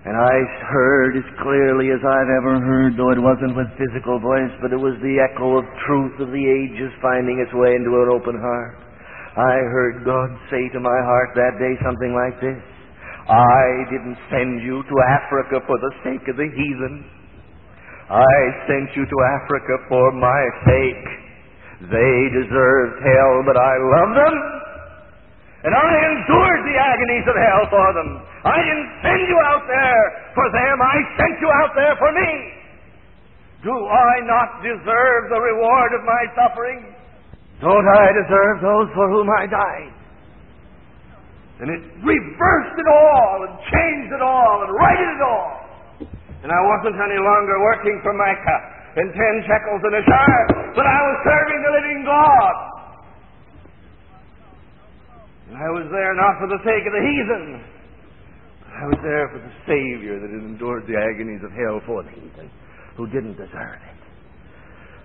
[0.05, 0.37] And I
[0.69, 4.77] heard as clearly as I've ever heard, though it wasn't with physical voice, but it
[4.77, 8.77] was the echo of truth of the ages finding its way into an open heart.
[9.33, 12.61] I heard God say to my heart that day something like this
[13.25, 17.09] I didn't send you to Africa for the sake of the heathen.
[18.05, 18.37] I
[18.69, 21.05] sent you to Africa for my sake.
[21.89, 24.35] They deserved hell, but I love them
[25.65, 28.09] and I endured the agonies of hell for them.
[28.45, 30.03] I didn't send you out there
[30.37, 30.75] for them.
[30.77, 32.31] I sent you out there for me.
[33.65, 36.93] Do I not deserve the reward of my suffering?
[37.65, 39.91] Don't I deserve those for whom I died?
[41.65, 45.49] And it reversed it all and changed it all and righted it all.
[46.45, 48.61] And I wasn't any longer working for Micah
[49.01, 50.37] and ten shekels in a jar,
[50.77, 52.74] but I was serving the living God.
[55.53, 57.45] I was there not for the sake of the heathen,
[58.75, 62.09] I was there for the Savior that had endured the agonies of hell for the
[62.11, 62.51] heathen,
[62.97, 64.01] who didn't deserve it.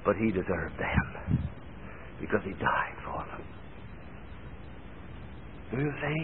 [0.04, 1.38] But he deserved them
[2.20, 3.44] because he died for them.
[5.70, 6.20] Do you see?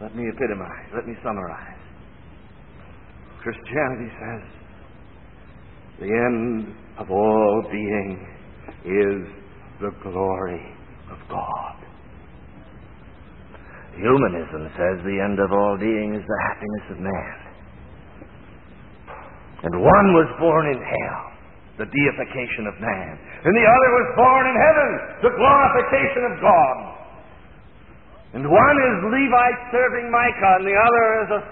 [0.00, 1.76] Let me epitomize, let me summarize.
[3.42, 4.42] Christianity says
[6.00, 8.26] the end of all being
[8.84, 9.28] is
[9.80, 10.74] the glory
[11.10, 11.87] of God.
[13.98, 17.36] Humanism says the end of all being is the happiness of man.
[19.66, 21.22] And one was born in hell,
[21.82, 23.18] the deification of man.
[23.42, 24.90] And the other was born in heaven,
[25.26, 26.76] the glorification of God.
[28.38, 31.42] And one is Levite serving Micah, and the other is a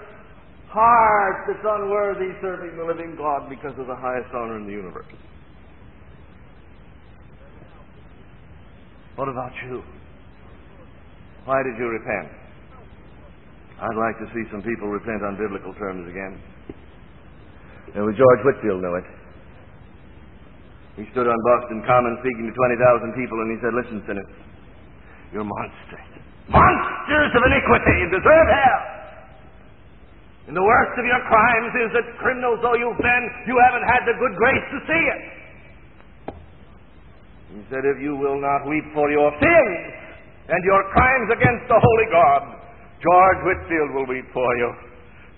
[0.71, 5.11] heart that's unworthy serving the living God because of the highest honor in the universe.
[9.17, 9.83] What about you?
[11.47, 12.27] Why did you repent?
[13.79, 16.35] I'd like to see some people repent on biblical terms again.
[17.95, 19.07] And George Whitefield knew it.
[20.99, 24.33] He stood on Boston Common speaking to 20,000 people and he said, Listen, sinners,
[25.31, 26.19] you're monsters.
[26.51, 28.83] Monsters of iniquity deserve hell.
[30.51, 34.03] And the worst of your crimes is that criminals though you've been, you haven't had
[34.03, 35.21] the good grace to see it.
[37.55, 40.06] He said, If you will not weep for your sins
[40.47, 42.43] and your crimes against the Holy God,
[43.03, 44.71] George Whitefield will weep for you.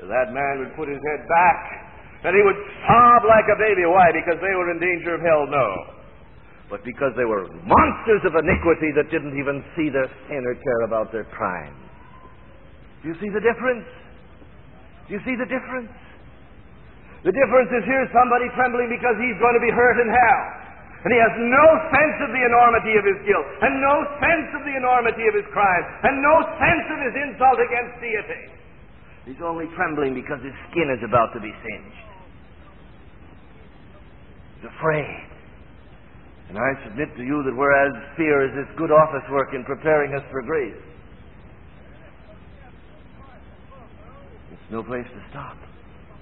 [0.04, 1.88] That man would put his head back
[2.24, 3.86] and he would sob like a baby.
[3.86, 4.10] Why?
[4.10, 5.46] Because they were in danger of hell?
[5.46, 5.68] No.
[6.66, 10.82] But because they were monsters of iniquity that didn't even see their sin or care
[10.84, 11.72] about their crime.
[13.02, 13.86] Do you see the difference?
[15.08, 15.88] Do you see the difference?
[17.24, 20.42] The difference is here's somebody trembling because he's going to be hurt in hell.
[21.04, 24.66] And he has no sense of the enormity of his guilt, and no sense of
[24.66, 28.42] the enormity of his crime, and no sense of his insult against deity.
[29.22, 31.98] He's only trembling because his skin is about to be singed.
[34.58, 35.28] He's afraid.
[36.48, 40.16] And I submit to you that whereas fear is this good office work in preparing
[40.18, 40.82] us for grace,
[44.50, 45.56] it's no place to stop.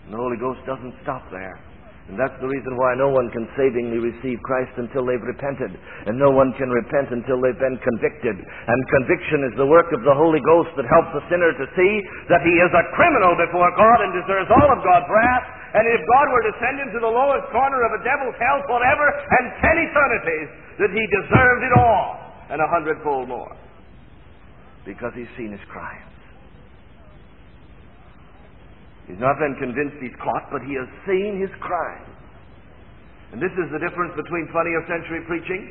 [0.04, 1.58] And the Holy Ghost doesn't stop there.
[2.06, 5.74] And that's the reason why no one can savingly receive Christ until they've repented.
[6.06, 8.38] And no one can repent until they've been convicted.
[8.38, 11.92] And conviction is the work of the Holy Ghost that helps a sinner to see
[12.30, 15.46] that he is a criminal before God and deserves all of God's wrath.
[15.74, 18.62] And if God were to send him to the lowest corner of a devil's hell
[18.70, 20.48] forever and ten eternities,
[20.78, 22.22] that he deserved it all
[22.54, 23.50] and a hundredfold more.
[24.86, 26.05] Because he's seen his crimes.
[29.06, 32.10] He's not been convinced he's caught, but he has seen his crime.
[33.34, 35.62] And this is the difference between 20th century preaching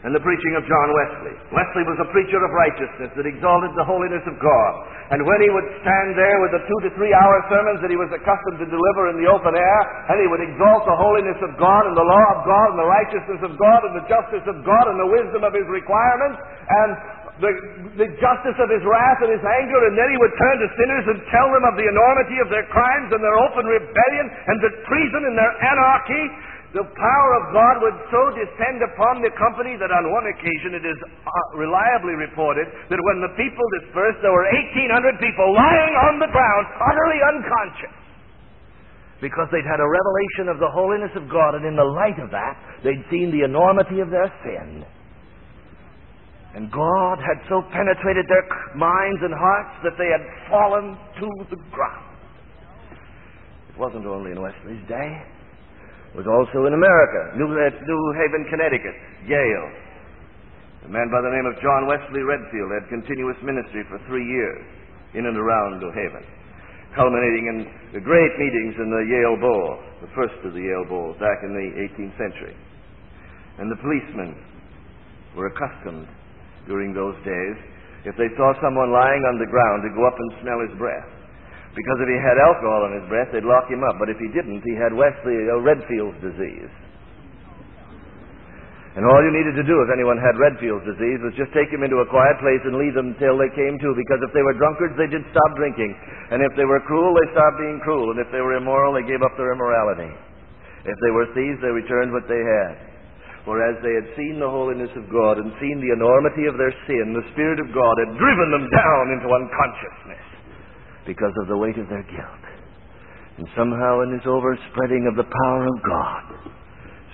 [0.00, 1.34] and the preaching of John Wesley.
[1.52, 4.72] Wesley was a preacher of righteousness that exalted the holiness of God.
[5.12, 8.00] And when he would stand there with the two to three hour sermons that he
[8.00, 11.52] was accustomed to deliver in the open air, and he would exalt the holiness of
[11.60, 14.64] God and the law of God and the righteousness of God and the justice of
[14.64, 16.90] God and the wisdom of his requirements, and
[17.40, 17.52] the,
[17.96, 21.06] the justice of his wrath and his anger, and then he would turn to sinners
[21.08, 24.72] and tell them of the enormity of their crimes and their open rebellion and the
[24.84, 26.24] treason and their anarchy.
[26.70, 30.86] The power of God would so descend upon the company that on one occasion it
[30.86, 34.46] is uh, reliably reported that when the people dispersed, there were
[34.78, 37.96] 1,800 people lying on the ground, utterly unconscious.
[39.18, 42.30] Because they'd had a revelation of the holiness of God, and in the light of
[42.30, 42.54] that,
[42.86, 44.86] they'd seen the enormity of their sin.
[46.54, 48.42] And God had so penetrated their
[48.74, 52.10] minds and hearts that they had fallen to the ground.
[53.70, 55.10] It wasn't only in Wesley's day.
[56.10, 57.38] It was also in America.
[57.38, 58.96] New, New Haven, Connecticut,
[59.30, 59.70] Yale.
[60.86, 64.64] A man by the name of John Wesley Redfield had continuous ministry for three years
[65.14, 66.26] in and around New Haven,
[66.98, 67.56] culminating in
[67.94, 71.54] the great meetings in the Yale Bowl, the first of the Yale Bowls back in
[71.54, 72.56] the 18th century.
[73.62, 74.34] And the policemen
[75.36, 76.10] were accustomed
[76.66, 77.56] during those days,
[78.08, 81.08] if they saw someone lying on the ground, to go up and smell his breath.
[81.76, 83.94] Because if he had alcohol in his breath, they'd lock him up.
[84.02, 86.72] But if he didn't, he had Wesley uh, Redfield's disease.
[88.98, 91.86] And all you needed to do if anyone had Redfield's disease was just take him
[91.86, 93.94] into a quiet place and leave them till they came to.
[93.94, 95.94] Because if they were drunkards, they did stop drinking.
[96.34, 98.10] And if they were cruel, they stopped being cruel.
[98.10, 100.10] And if they were immoral, they gave up their immorality.
[100.90, 102.89] If they were thieves, they returned what they had.
[103.44, 106.74] For as they had seen the holiness of God and seen the enormity of their
[106.84, 110.26] sin, the Spirit of God had driven them down into unconsciousness
[111.08, 112.44] because of the weight of their guilt.
[113.40, 116.24] And somehow, in this overspreading of the power of God,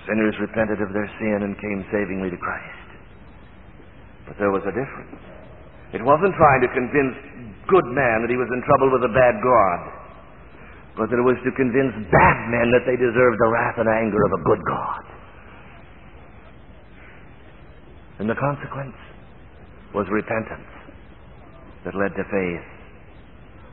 [0.03, 2.87] sinners repented of their sin and came savingly to Christ.
[4.27, 5.23] But there was a difference.
[5.95, 7.15] It wasn't trying to convince
[7.71, 9.79] good man that he was in trouble with a bad God,
[10.99, 14.19] but that it was to convince bad men that they deserved the wrath and anger
[14.27, 15.16] of a good God.
[18.19, 18.97] And the consequence
[19.93, 20.67] was repentance
[21.85, 22.67] that led to faith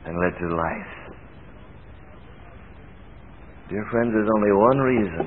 [0.05, 0.93] and led to life.
[3.69, 5.25] Dear friends, there's only one reason,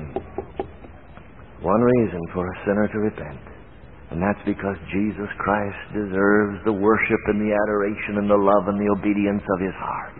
[1.59, 3.43] one reason for a sinner to repent.
[4.09, 8.79] And that's because Jesus Christ deserves the worship and the adoration and the love and
[8.79, 10.15] the obedience of his heart.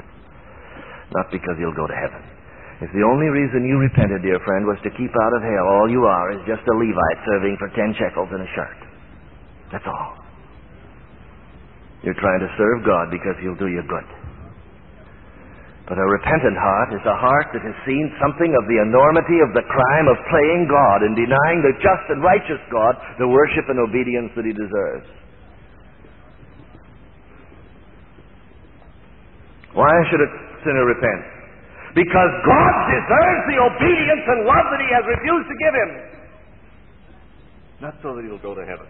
[1.15, 2.21] Not because he'll go to heaven.
[2.83, 5.89] If the only reason you repented, dear friend, was to keep out of hell, all
[5.89, 8.88] you are is just a Levite serving for ten shekels and a shirt.
[9.71, 10.17] That's all.
[12.01, 14.07] You're trying to serve God because he'll do you good.
[15.89, 19.49] But a repentant heart is a heart that has seen something of the enormity of
[19.57, 23.81] the crime of playing God and denying the just and righteous God the worship and
[23.81, 25.09] obedience that he deserves.
[29.73, 30.29] Why should a
[30.61, 31.25] sinner repent?
[31.97, 35.89] Because God deserves the obedience and love that he has refused to give him.
[37.81, 38.85] Not so that he'll go to heaven.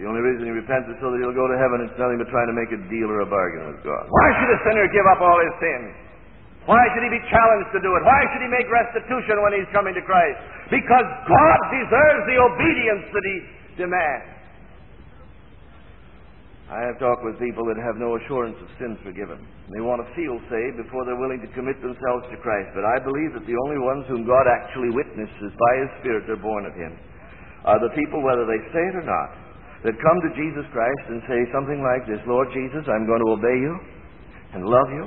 [0.00, 1.84] The only reason he repents is so that he'll go to heaven.
[1.84, 4.08] It's nothing but trying to make a deal or a bargain with God.
[4.08, 5.92] Why should a sinner give up all his sins?
[6.64, 8.02] Why should he be challenged to do it?
[8.06, 10.38] Why should he make restitution when he's coming to Christ?
[10.70, 13.36] Because God deserves the obedience that he
[13.82, 14.32] demands.
[16.72, 19.44] I have talked with people that have no assurance of sins forgiven.
[19.76, 22.72] They want to feel saved before they're willing to commit themselves to Christ.
[22.72, 26.40] But I believe that the only ones whom God actually witnesses by His Spirit are
[26.40, 26.96] born of Him
[27.68, 29.41] are the people, whether they say it or not,
[29.82, 33.30] that come to Jesus Christ and say something like this Lord Jesus, I'm going to
[33.34, 33.74] obey you
[34.54, 35.04] and love you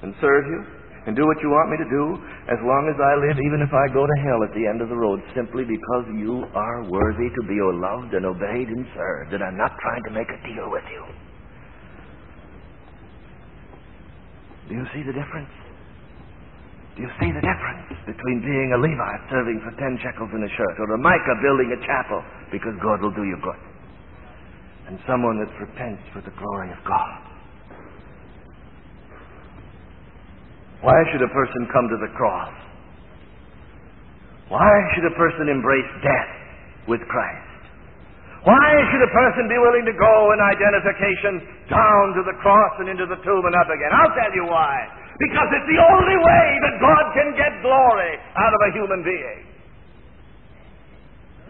[0.00, 0.60] and serve you
[1.04, 2.16] and do what you want me to do
[2.48, 4.88] as long as I live, even if I go to hell at the end of
[4.88, 9.44] the road, simply because you are worthy to be loved and obeyed and served, and
[9.44, 11.04] I'm not trying to make a deal with you.
[14.72, 15.52] Do you see the difference?
[16.96, 20.48] Do you see the difference between being a Levite serving for ten shekels in a
[20.56, 23.73] shirt or a Micah building a chapel because God will do you good?
[24.88, 27.20] And someone that repents for the glory of God.
[30.84, 32.52] Why should a person come to the cross?
[34.52, 36.32] Why should a person embrace death
[36.84, 37.54] with Christ?
[38.44, 42.92] Why should a person be willing to go in identification down to the cross and
[42.92, 43.88] into the tomb and up again?
[43.88, 44.84] I'll tell you why.
[45.16, 49.53] Because it's the only way that God can get glory out of a human being.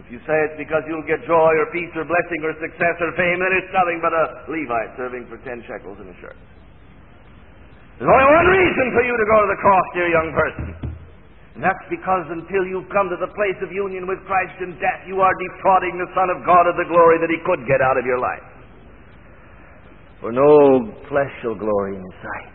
[0.05, 3.17] If you say it's because you'll get joy or peace or blessing or success or
[3.17, 6.37] fame, then it's nothing but a Levite serving for ten shekels in a shirt.
[7.97, 10.69] There's only one reason for you to go to the cross, dear young person.
[11.55, 15.07] And that's because until you've come to the place of union with Christ in death,
[15.07, 17.95] you are defrauding the Son of God of the glory that He could get out
[17.97, 18.43] of your life.
[20.21, 22.54] For no flesh shall glory in sight.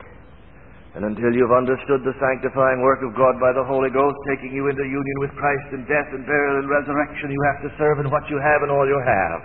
[0.98, 4.66] And until you've understood the sanctifying work of God by the Holy Ghost, taking you
[4.74, 8.10] into union with Christ in death and burial and resurrection, you have to serve in
[8.10, 9.40] what you have and all you have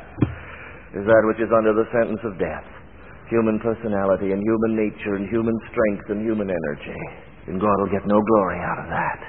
[0.95, 2.65] is that which is under the sentence of death
[3.33, 7.01] human personality and human nature and human strength and human energy.
[7.49, 9.21] And God will get no glory out of that.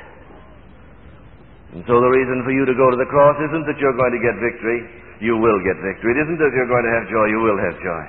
[1.76, 4.16] And so the reason for you to go to the cross isn't that you're going
[4.16, 4.80] to get victory.
[5.20, 6.16] You will get victory.
[6.16, 7.26] It isn't that you're going to have joy.
[7.28, 8.04] You will have joy.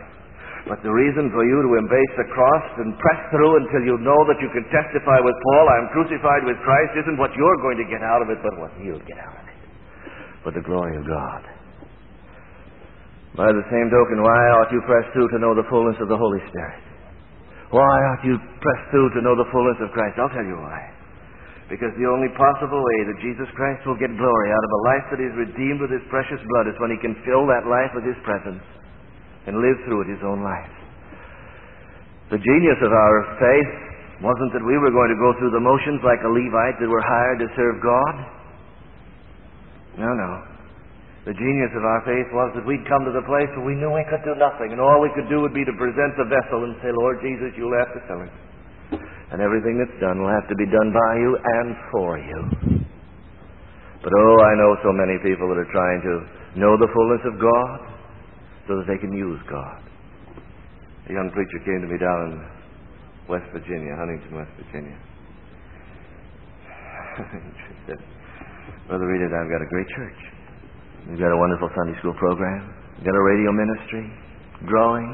[0.66, 4.18] But the reason for you to embrace the cross and press through until you know
[4.26, 7.86] that you can testify with Paul, I'm crucified with Christ, isn't what you're going to
[7.86, 9.58] get out of it, but what he'll get out of it.
[10.42, 11.42] For the glory of God.
[13.38, 16.18] By the same token, why ought you press through to know the fullness of the
[16.18, 16.82] Holy Spirit?
[17.70, 20.18] Why ought you press through to know the fullness of Christ?
[20.18, 20.82] I'll tell you why.
[21.70, 25.06] Because the only possible way that Jesus Christ will get glory out of a life
[25.14, 28.06] that is redeemed with His precious blood is when He can fill that life with
[28.06, 28.62] His presence
[29.47, 30.74] and lived through it his own life.
[32.30, 33.72] The genius of our faith
[34.18, 37.05] wasn't that we were going to go through the motions like a Levite that were
[37.05, 38.14] hired to serve God.
[40.03, 40.30] No, no.
[41.26, 43.90] The genius of our faith was that we'd come to the place where we knew
[43.90, 46.62] we could do nothing, and all we could do would be to present the vessel
[46.66, 48.34] and say, Lord Jesus, you'll have to fill it.
[49.34, 52.40] And everything that's done will have to be done by you and for you.
[54.07, 56.14] But oh, I know so many people that are trying to
[56.62, 57.95] know the fullness of God
[58.66, 59.80] so that they can use God.
[61.08, 62.32] A young preacher came to me down in
[63.30, 64.98] West Virginia, Huntington, West Virginia.
[67.86, 67.98] said,
[68.90, 70.20] Brother Reed, I've got a great church.
[71.06, 72.74] We've got a wonderful Sunday school program.
[72.98, 74.10] We've got a radio ministry,
[74.66, 75.06] growing.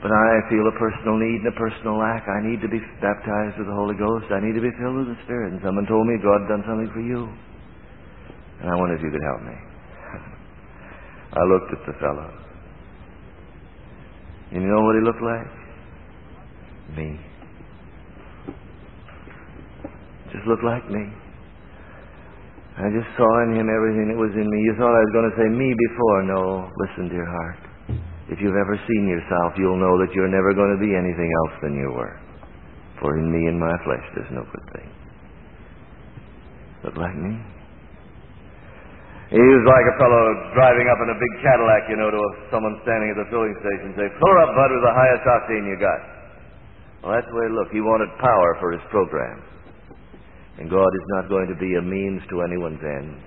[0.00, 2.28] But I feel a personal need and a personal lack.
[2.28, 4.28] I need to be baptized with the Holy Ghost.
[4.32, 5.52] I need to be filled with the Spirit.
[5.52, 7.28] And someone told me God done something for you.
[8.60, 9.65] And I wondered if you could help me.
[11.36, 12.32] I looked at the fellow.
[14.52, 15.52] And you know what he looked like?
[16.96, 17.20] Me.
[20.32, 21.04] Just looked like me.
[22.76, 24.58] I just saw in him everything that was in me.
[24.64, 26.18] You thought I was going to say me before.
[26.24, 27.60] No, listen, dear heart.
[28.28, 31.54] If you've ever seen yourself, you'll know that you're never going to be anything else
[31.62, 32.16] than you were.
[33.00, 34.88] For in me and my flesh there's no good thing.
[36.84, 37.55] Look like me?
[39.26, 40.24] He was like a fellow
[40.54, 42.22] driving up in a big Cadillac, you know, to
[42.54, 45.66] someone standing at the filling station say, Fill her up, bud, with the highest octane
[45.66, 46.00] you got.
[47.02, 47.74] Well, that's the way it looked.
[47.74, 49.42] He wanted power for his program.
[50.62, 53.18] And God is not going to be a means to anyone's end.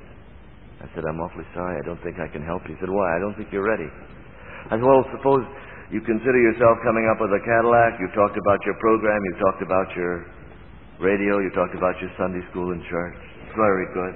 [0.80, 1.76] I said, I'm awfully sorry.
[1.76, 2.74] I don't think I can help you.
[2.74, 3.08] He said, Why?
[3.12, 3.92] I don't think you're ready.
[4.72, 5.44] I said, Well, suppose
[5.92, 8.00] you consider yourself coming up with a Cadillac.
[8.00, 9.20] You've talked about your program.
[9.28, 10.24] You've talked about your
[11.04, 11.44] radio.
[11.44, 13.20] You've talked about your Sunday school and church.
[13.44, 14.16] It's very good.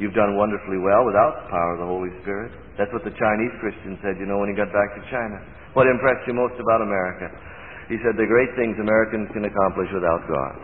[0.00, 2.56] You've done wonderfully well without the power of the Holy Spirit.
[2.80, 5.36] That's what the Chinese Christian said, you know, when he got back to China.
[5.76, 7.28] What impressed you most about America?
[7.92, 10.56] He said, The great things Americans can accomplish without God.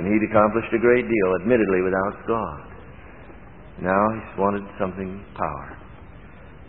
[0.00, 2.60] And he'd accomplished a great deal, admittedly, without God.
[3.84, 5.68] Now he's wanted something power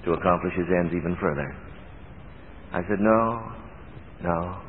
[0.03, 1.47] to accomplish his ends even further.
[2.76, 3.47] I said, No,
[4.28, 4.59] no.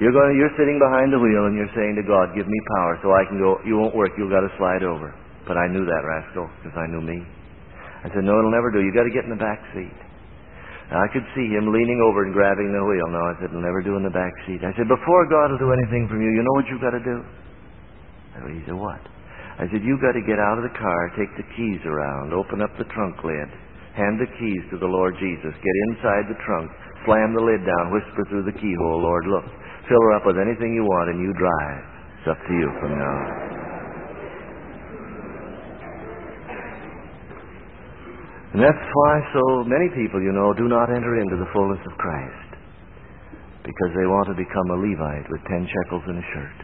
[0.00, 3.00] You're going you're sitting behind the wheel and you're saying to God, Give me power
[3.00, 5.16] so I can go you won't work, you've got to slide over.
[5.46, 7.18] But I knew that rascal, because I knew me.
[8.02, 8.82] I said, No, it'll never do.
[8.82, 9.98] You've got to get in the back seat.
[10.90, 13.08] Now, I could see him leaning over and grabbing the wheel.
[13.10, 14.62] No, I said, It'll never do in the back seat.
[14.62, 17.02] I said, Before God will do anything from you, you know what you've got to
[17.02, 17.18] do?
[18.50, 19.02] He said, What?
[19.58, 22.62] I said, You've got to get out of the car, take the keys around, open
[22.62, 23.48] up the trunk lid,
[23.94, 26.70] hand the keys to the Lord Jesus, get inside the trunk,
[27.06, 29.46] slam the lid down, whisper through the keyhole, Lord, look,
[29.86, 31.82] fill her up with anything you want, and you drive.
[32.20, 33.71] It's up to you from now on.
[38.52, 41.96] And that's why so many people, you know, do not enter into the fullness of
[41.96, 42.50] Christ.
[43.64, 46.58] Because they want to become a Levite with ten shekels in a shirt.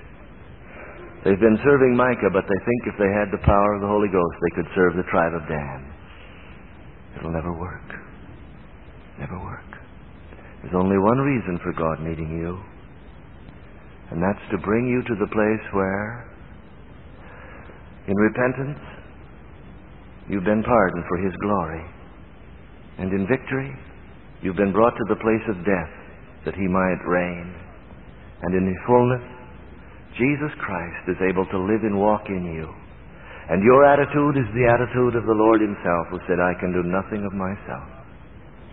[1.25, 4.09] They've been serving Micah, but they think if they had the power of the Holy
[4.13, 5.81] Ghost, they could serve the tribe of Dan.
[7.17, 7.89] It'll never work.
[9.19, 9.67] Never work.
[10.63, 12.59] There's only one reason for God needing you,
[14.11, 16.29] and that's to bring you to the place where,
[18.07, 18.79] in repentance,
[20.29, 21.85] you've been pardoned for His glory,
[22.99, 23.73] and in victory,
[24.43, 25.93] you've been brought to the place of death
[26.45, 27.55] that He might reign,
[28.43, 29.25] and in His fullness,
[30.17, 32.69] Jesus Christ is able to live and walk in you.
[33.49, 36.85] And your attitude is the attitude of the Lord Himself, who said, I can do
[36.85, 37.89] nothing of myself.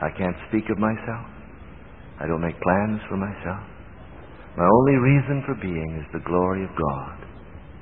[0.03, 1.26] I can't speak of myself.
[2.20, 3.64] I don't make plans for myself.
[4.58, 7.18] My only reason for being is the glory of God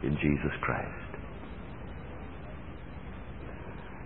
[0.04, 1.03] in Jesus Christ.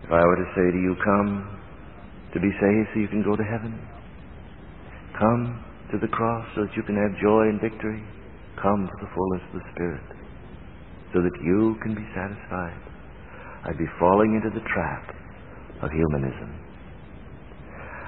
[0.07, 1.59] If I were to say to you, come
[2.31, 3.75] to be saved so you can go to heaven,
[5.19, 5.59] come
[5.91, 7.99] to the cross so that you can have joy and victory,
[8.55, 10.07] come to the fullness of the Spirit
[11.11, 12.79] so that you can be satisfied.
[13.67, 15.11] I'd be falling into the trap
[15.83, 16.55] of humanism.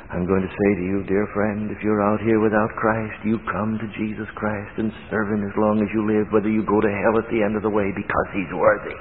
[0.10, 3.44] I'm going to say to you, dear friend, if you're out here without Christ, you
[3.52, 6.80] come to Jesus Christ and serve Him as long as you live, whether you go
[6.80, 8.96] to hell at the end of the way, because He's worthy.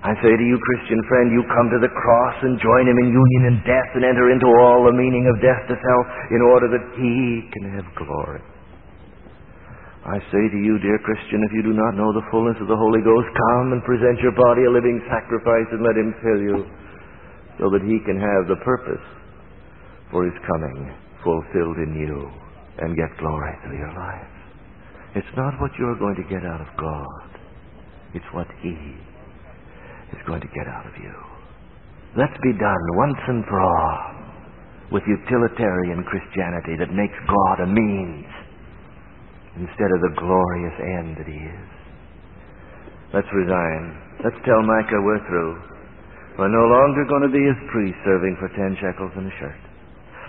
[0.00, 3.12] I say to you, Christian friend, you come to the cross and join Him in
[3.12, 6.72] union in death and enter into all the meaning of death to self in order
[6.72, 8.40] that He can have glory.
[10.08, 12.80] I say to you, dear Christian, if you do not know the fullness of the
[12.80, 16.58] Holy Ghost, come and present your body a living sacrifice and let Him fill you
[17.60, 19.04] so that He can have the purpose
[20.08, 22.24] for His coming fulfilled in you
[22.80, 24.32] and get glory through your life.
[25.12, 27.28] It's not what you're going to get out of God,
[28.16, 28.96] it's what He
[30.12, 31.14] is going to get out of you.
[32.18, 33.98] Let's be done once and for all
[34.90, 38.26] with utilitarian Christianity that makes God a means
[39.54, 41.70] instead of the glorious end that He is.
[43.14, 43.82] Let's resign.
[44.22, 45.54] Let's tell Micah we're through.
[46.38, 49.60] We're no longer going to be his priest serving for ten shekels and a shirt.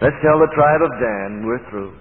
[0.01, 1.93] Let's tell the tribe of Dan we're through.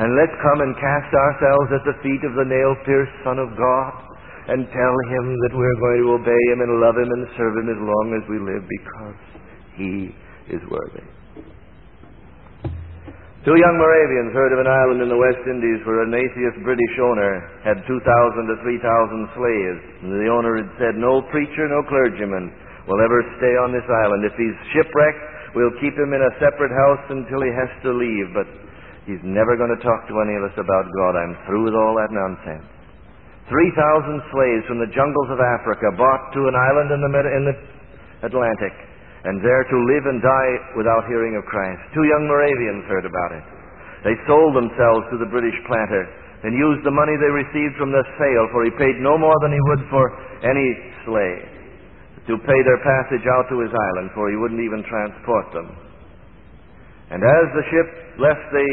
[0.00, 3.52] And let's come and cast ourselves at the feet of the nail pierced Son of
[3.60, 4.09] God
[4.50, 7.70] and tell him that we're going to obey him and love him and serve him
[7.70, 9.20] as long as we live because
[9.78, 9.92] he
[10.50, 11.06] is worthy.
[13.40, 16.94] Two young Moravians heard of an island in the West Indies where an atheist British
[17.00, 19.80] owner had 2,000 to 3,000 slaves.
[20.04, 22.52] And the owner had said, No preacher, no clergyman
[22.84, 24.28] will ever stay on this island.
[24.28, 28.28] If he's shipwrecked, we'll keep him in a separate house until he has to leave.
[28.36, 28.50] But
[29.08, 31.16] he's never going to talk to any of us about God.
[31.16, 32.79] I'm through with all that nonsense.
[33.50, 37.56] 3,000 slaves from the jungles of Africa brought to an island in the, in the
[38.22, 38.74] Atlantic
[39.26, 41.82] and there to live and die without hearing of Christ.
[41.92, 43.44] Two young Moravians heard about it.
[44.06, 46.08] They sold themselves to the British planter
[46.40, 49.52] and used the money they received from the sale, for he paid no more than
[49.52, 50.08] he would for
[50.40, 50.68] any
[51.04, 51.44] slave,
[52.32, 55.68] to pay their passage out to his island, for he wouldn't even transport them.
[57.12, 58.70] And as the ship left the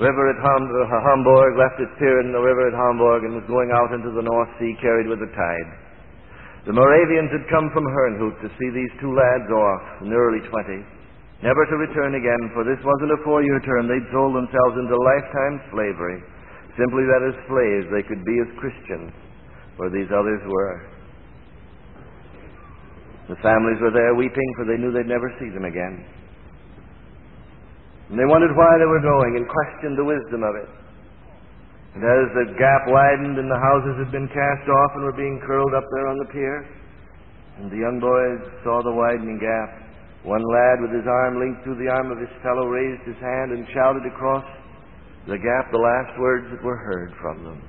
[0.00, 3.72] river at uh, Hamburg, left its pier in the river at Hamburg, and was going
[3.72, 5.68] out into the North Sea, carried with the tide,
[6.62, 10.38] the Moravians had come from Herrnhut to see these two lads off in the early
[10.46, 10.86] 20s,
[11.42, 13.90] never to return again, for this wasn't a four year term.
[13.90, 16.22] They'd sold themselves into lifetime slavery,
[16.78, 19.10] simply that as slaves they could be as Christians,
[19.74, 20.86] where these others were.
[23.26, 26.06] The families were there weeping, for they knew they'd never see them again.
[28.12, 30.68] And they wondered why they were going and questioned the wisdom of it.
[31.96, 35.40] And as the gap widened and the hawsers had been cast off and were being
[35.40, 36.60] curled up there on the pier,
[37.56, 39.80] and the young boys saw the widening gap,
[40.28, 43.56] one lad with his arm linked through the arm of his fellow raised his hand
[43.56, 44.44] and shouted across
[45.24, 47.64] the gap the last words that were heard from them.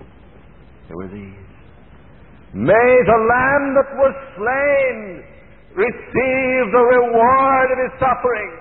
[0.92, 1.40] There were these
[2.52, 5.24] May the Lamb that was slain
[5.72, 8.52] receive the reward of his suffering.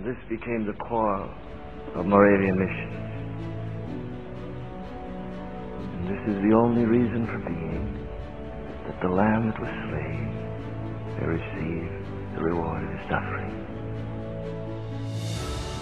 [0.00, 1.28] And this became the core
[1.94, 2.96] of Moravian missions.
[5.92, 8.08] And this is the only reason for being,
[8.86, 10.32] that the Lamb that was slain
[11.18, 13.52] may receive the reward of his suffering.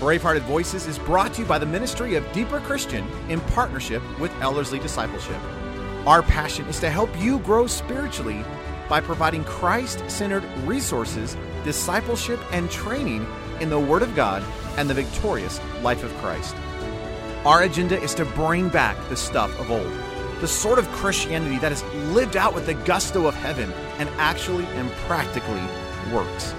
[0.00, 4.32] Bravehearted Voices is brought to you by the Ministry of Deeper Christian in partnership with
[4.40, 5.40] Ellerslie Discipleship.
[6.08, 8.44] Our passion is to help you grow spiritually
[8.88, 13.24] by providing Christ centered resources, discipleship, and training
[13.61, 14.42] in the Word of God
[14.76, 16.54] and the victorious life of Christ.
[17.44, 19.92] Our agenda is to bring back the stuff of old
[20.40, 21.82] the sort of Christianity that is
[22.12, 25.61] lived out with the gusto of heaven and actually and practically
[26.12, 26.54] works.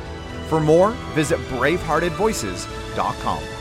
[0.47, 3.58] For more, visit braveheartedvoices.com.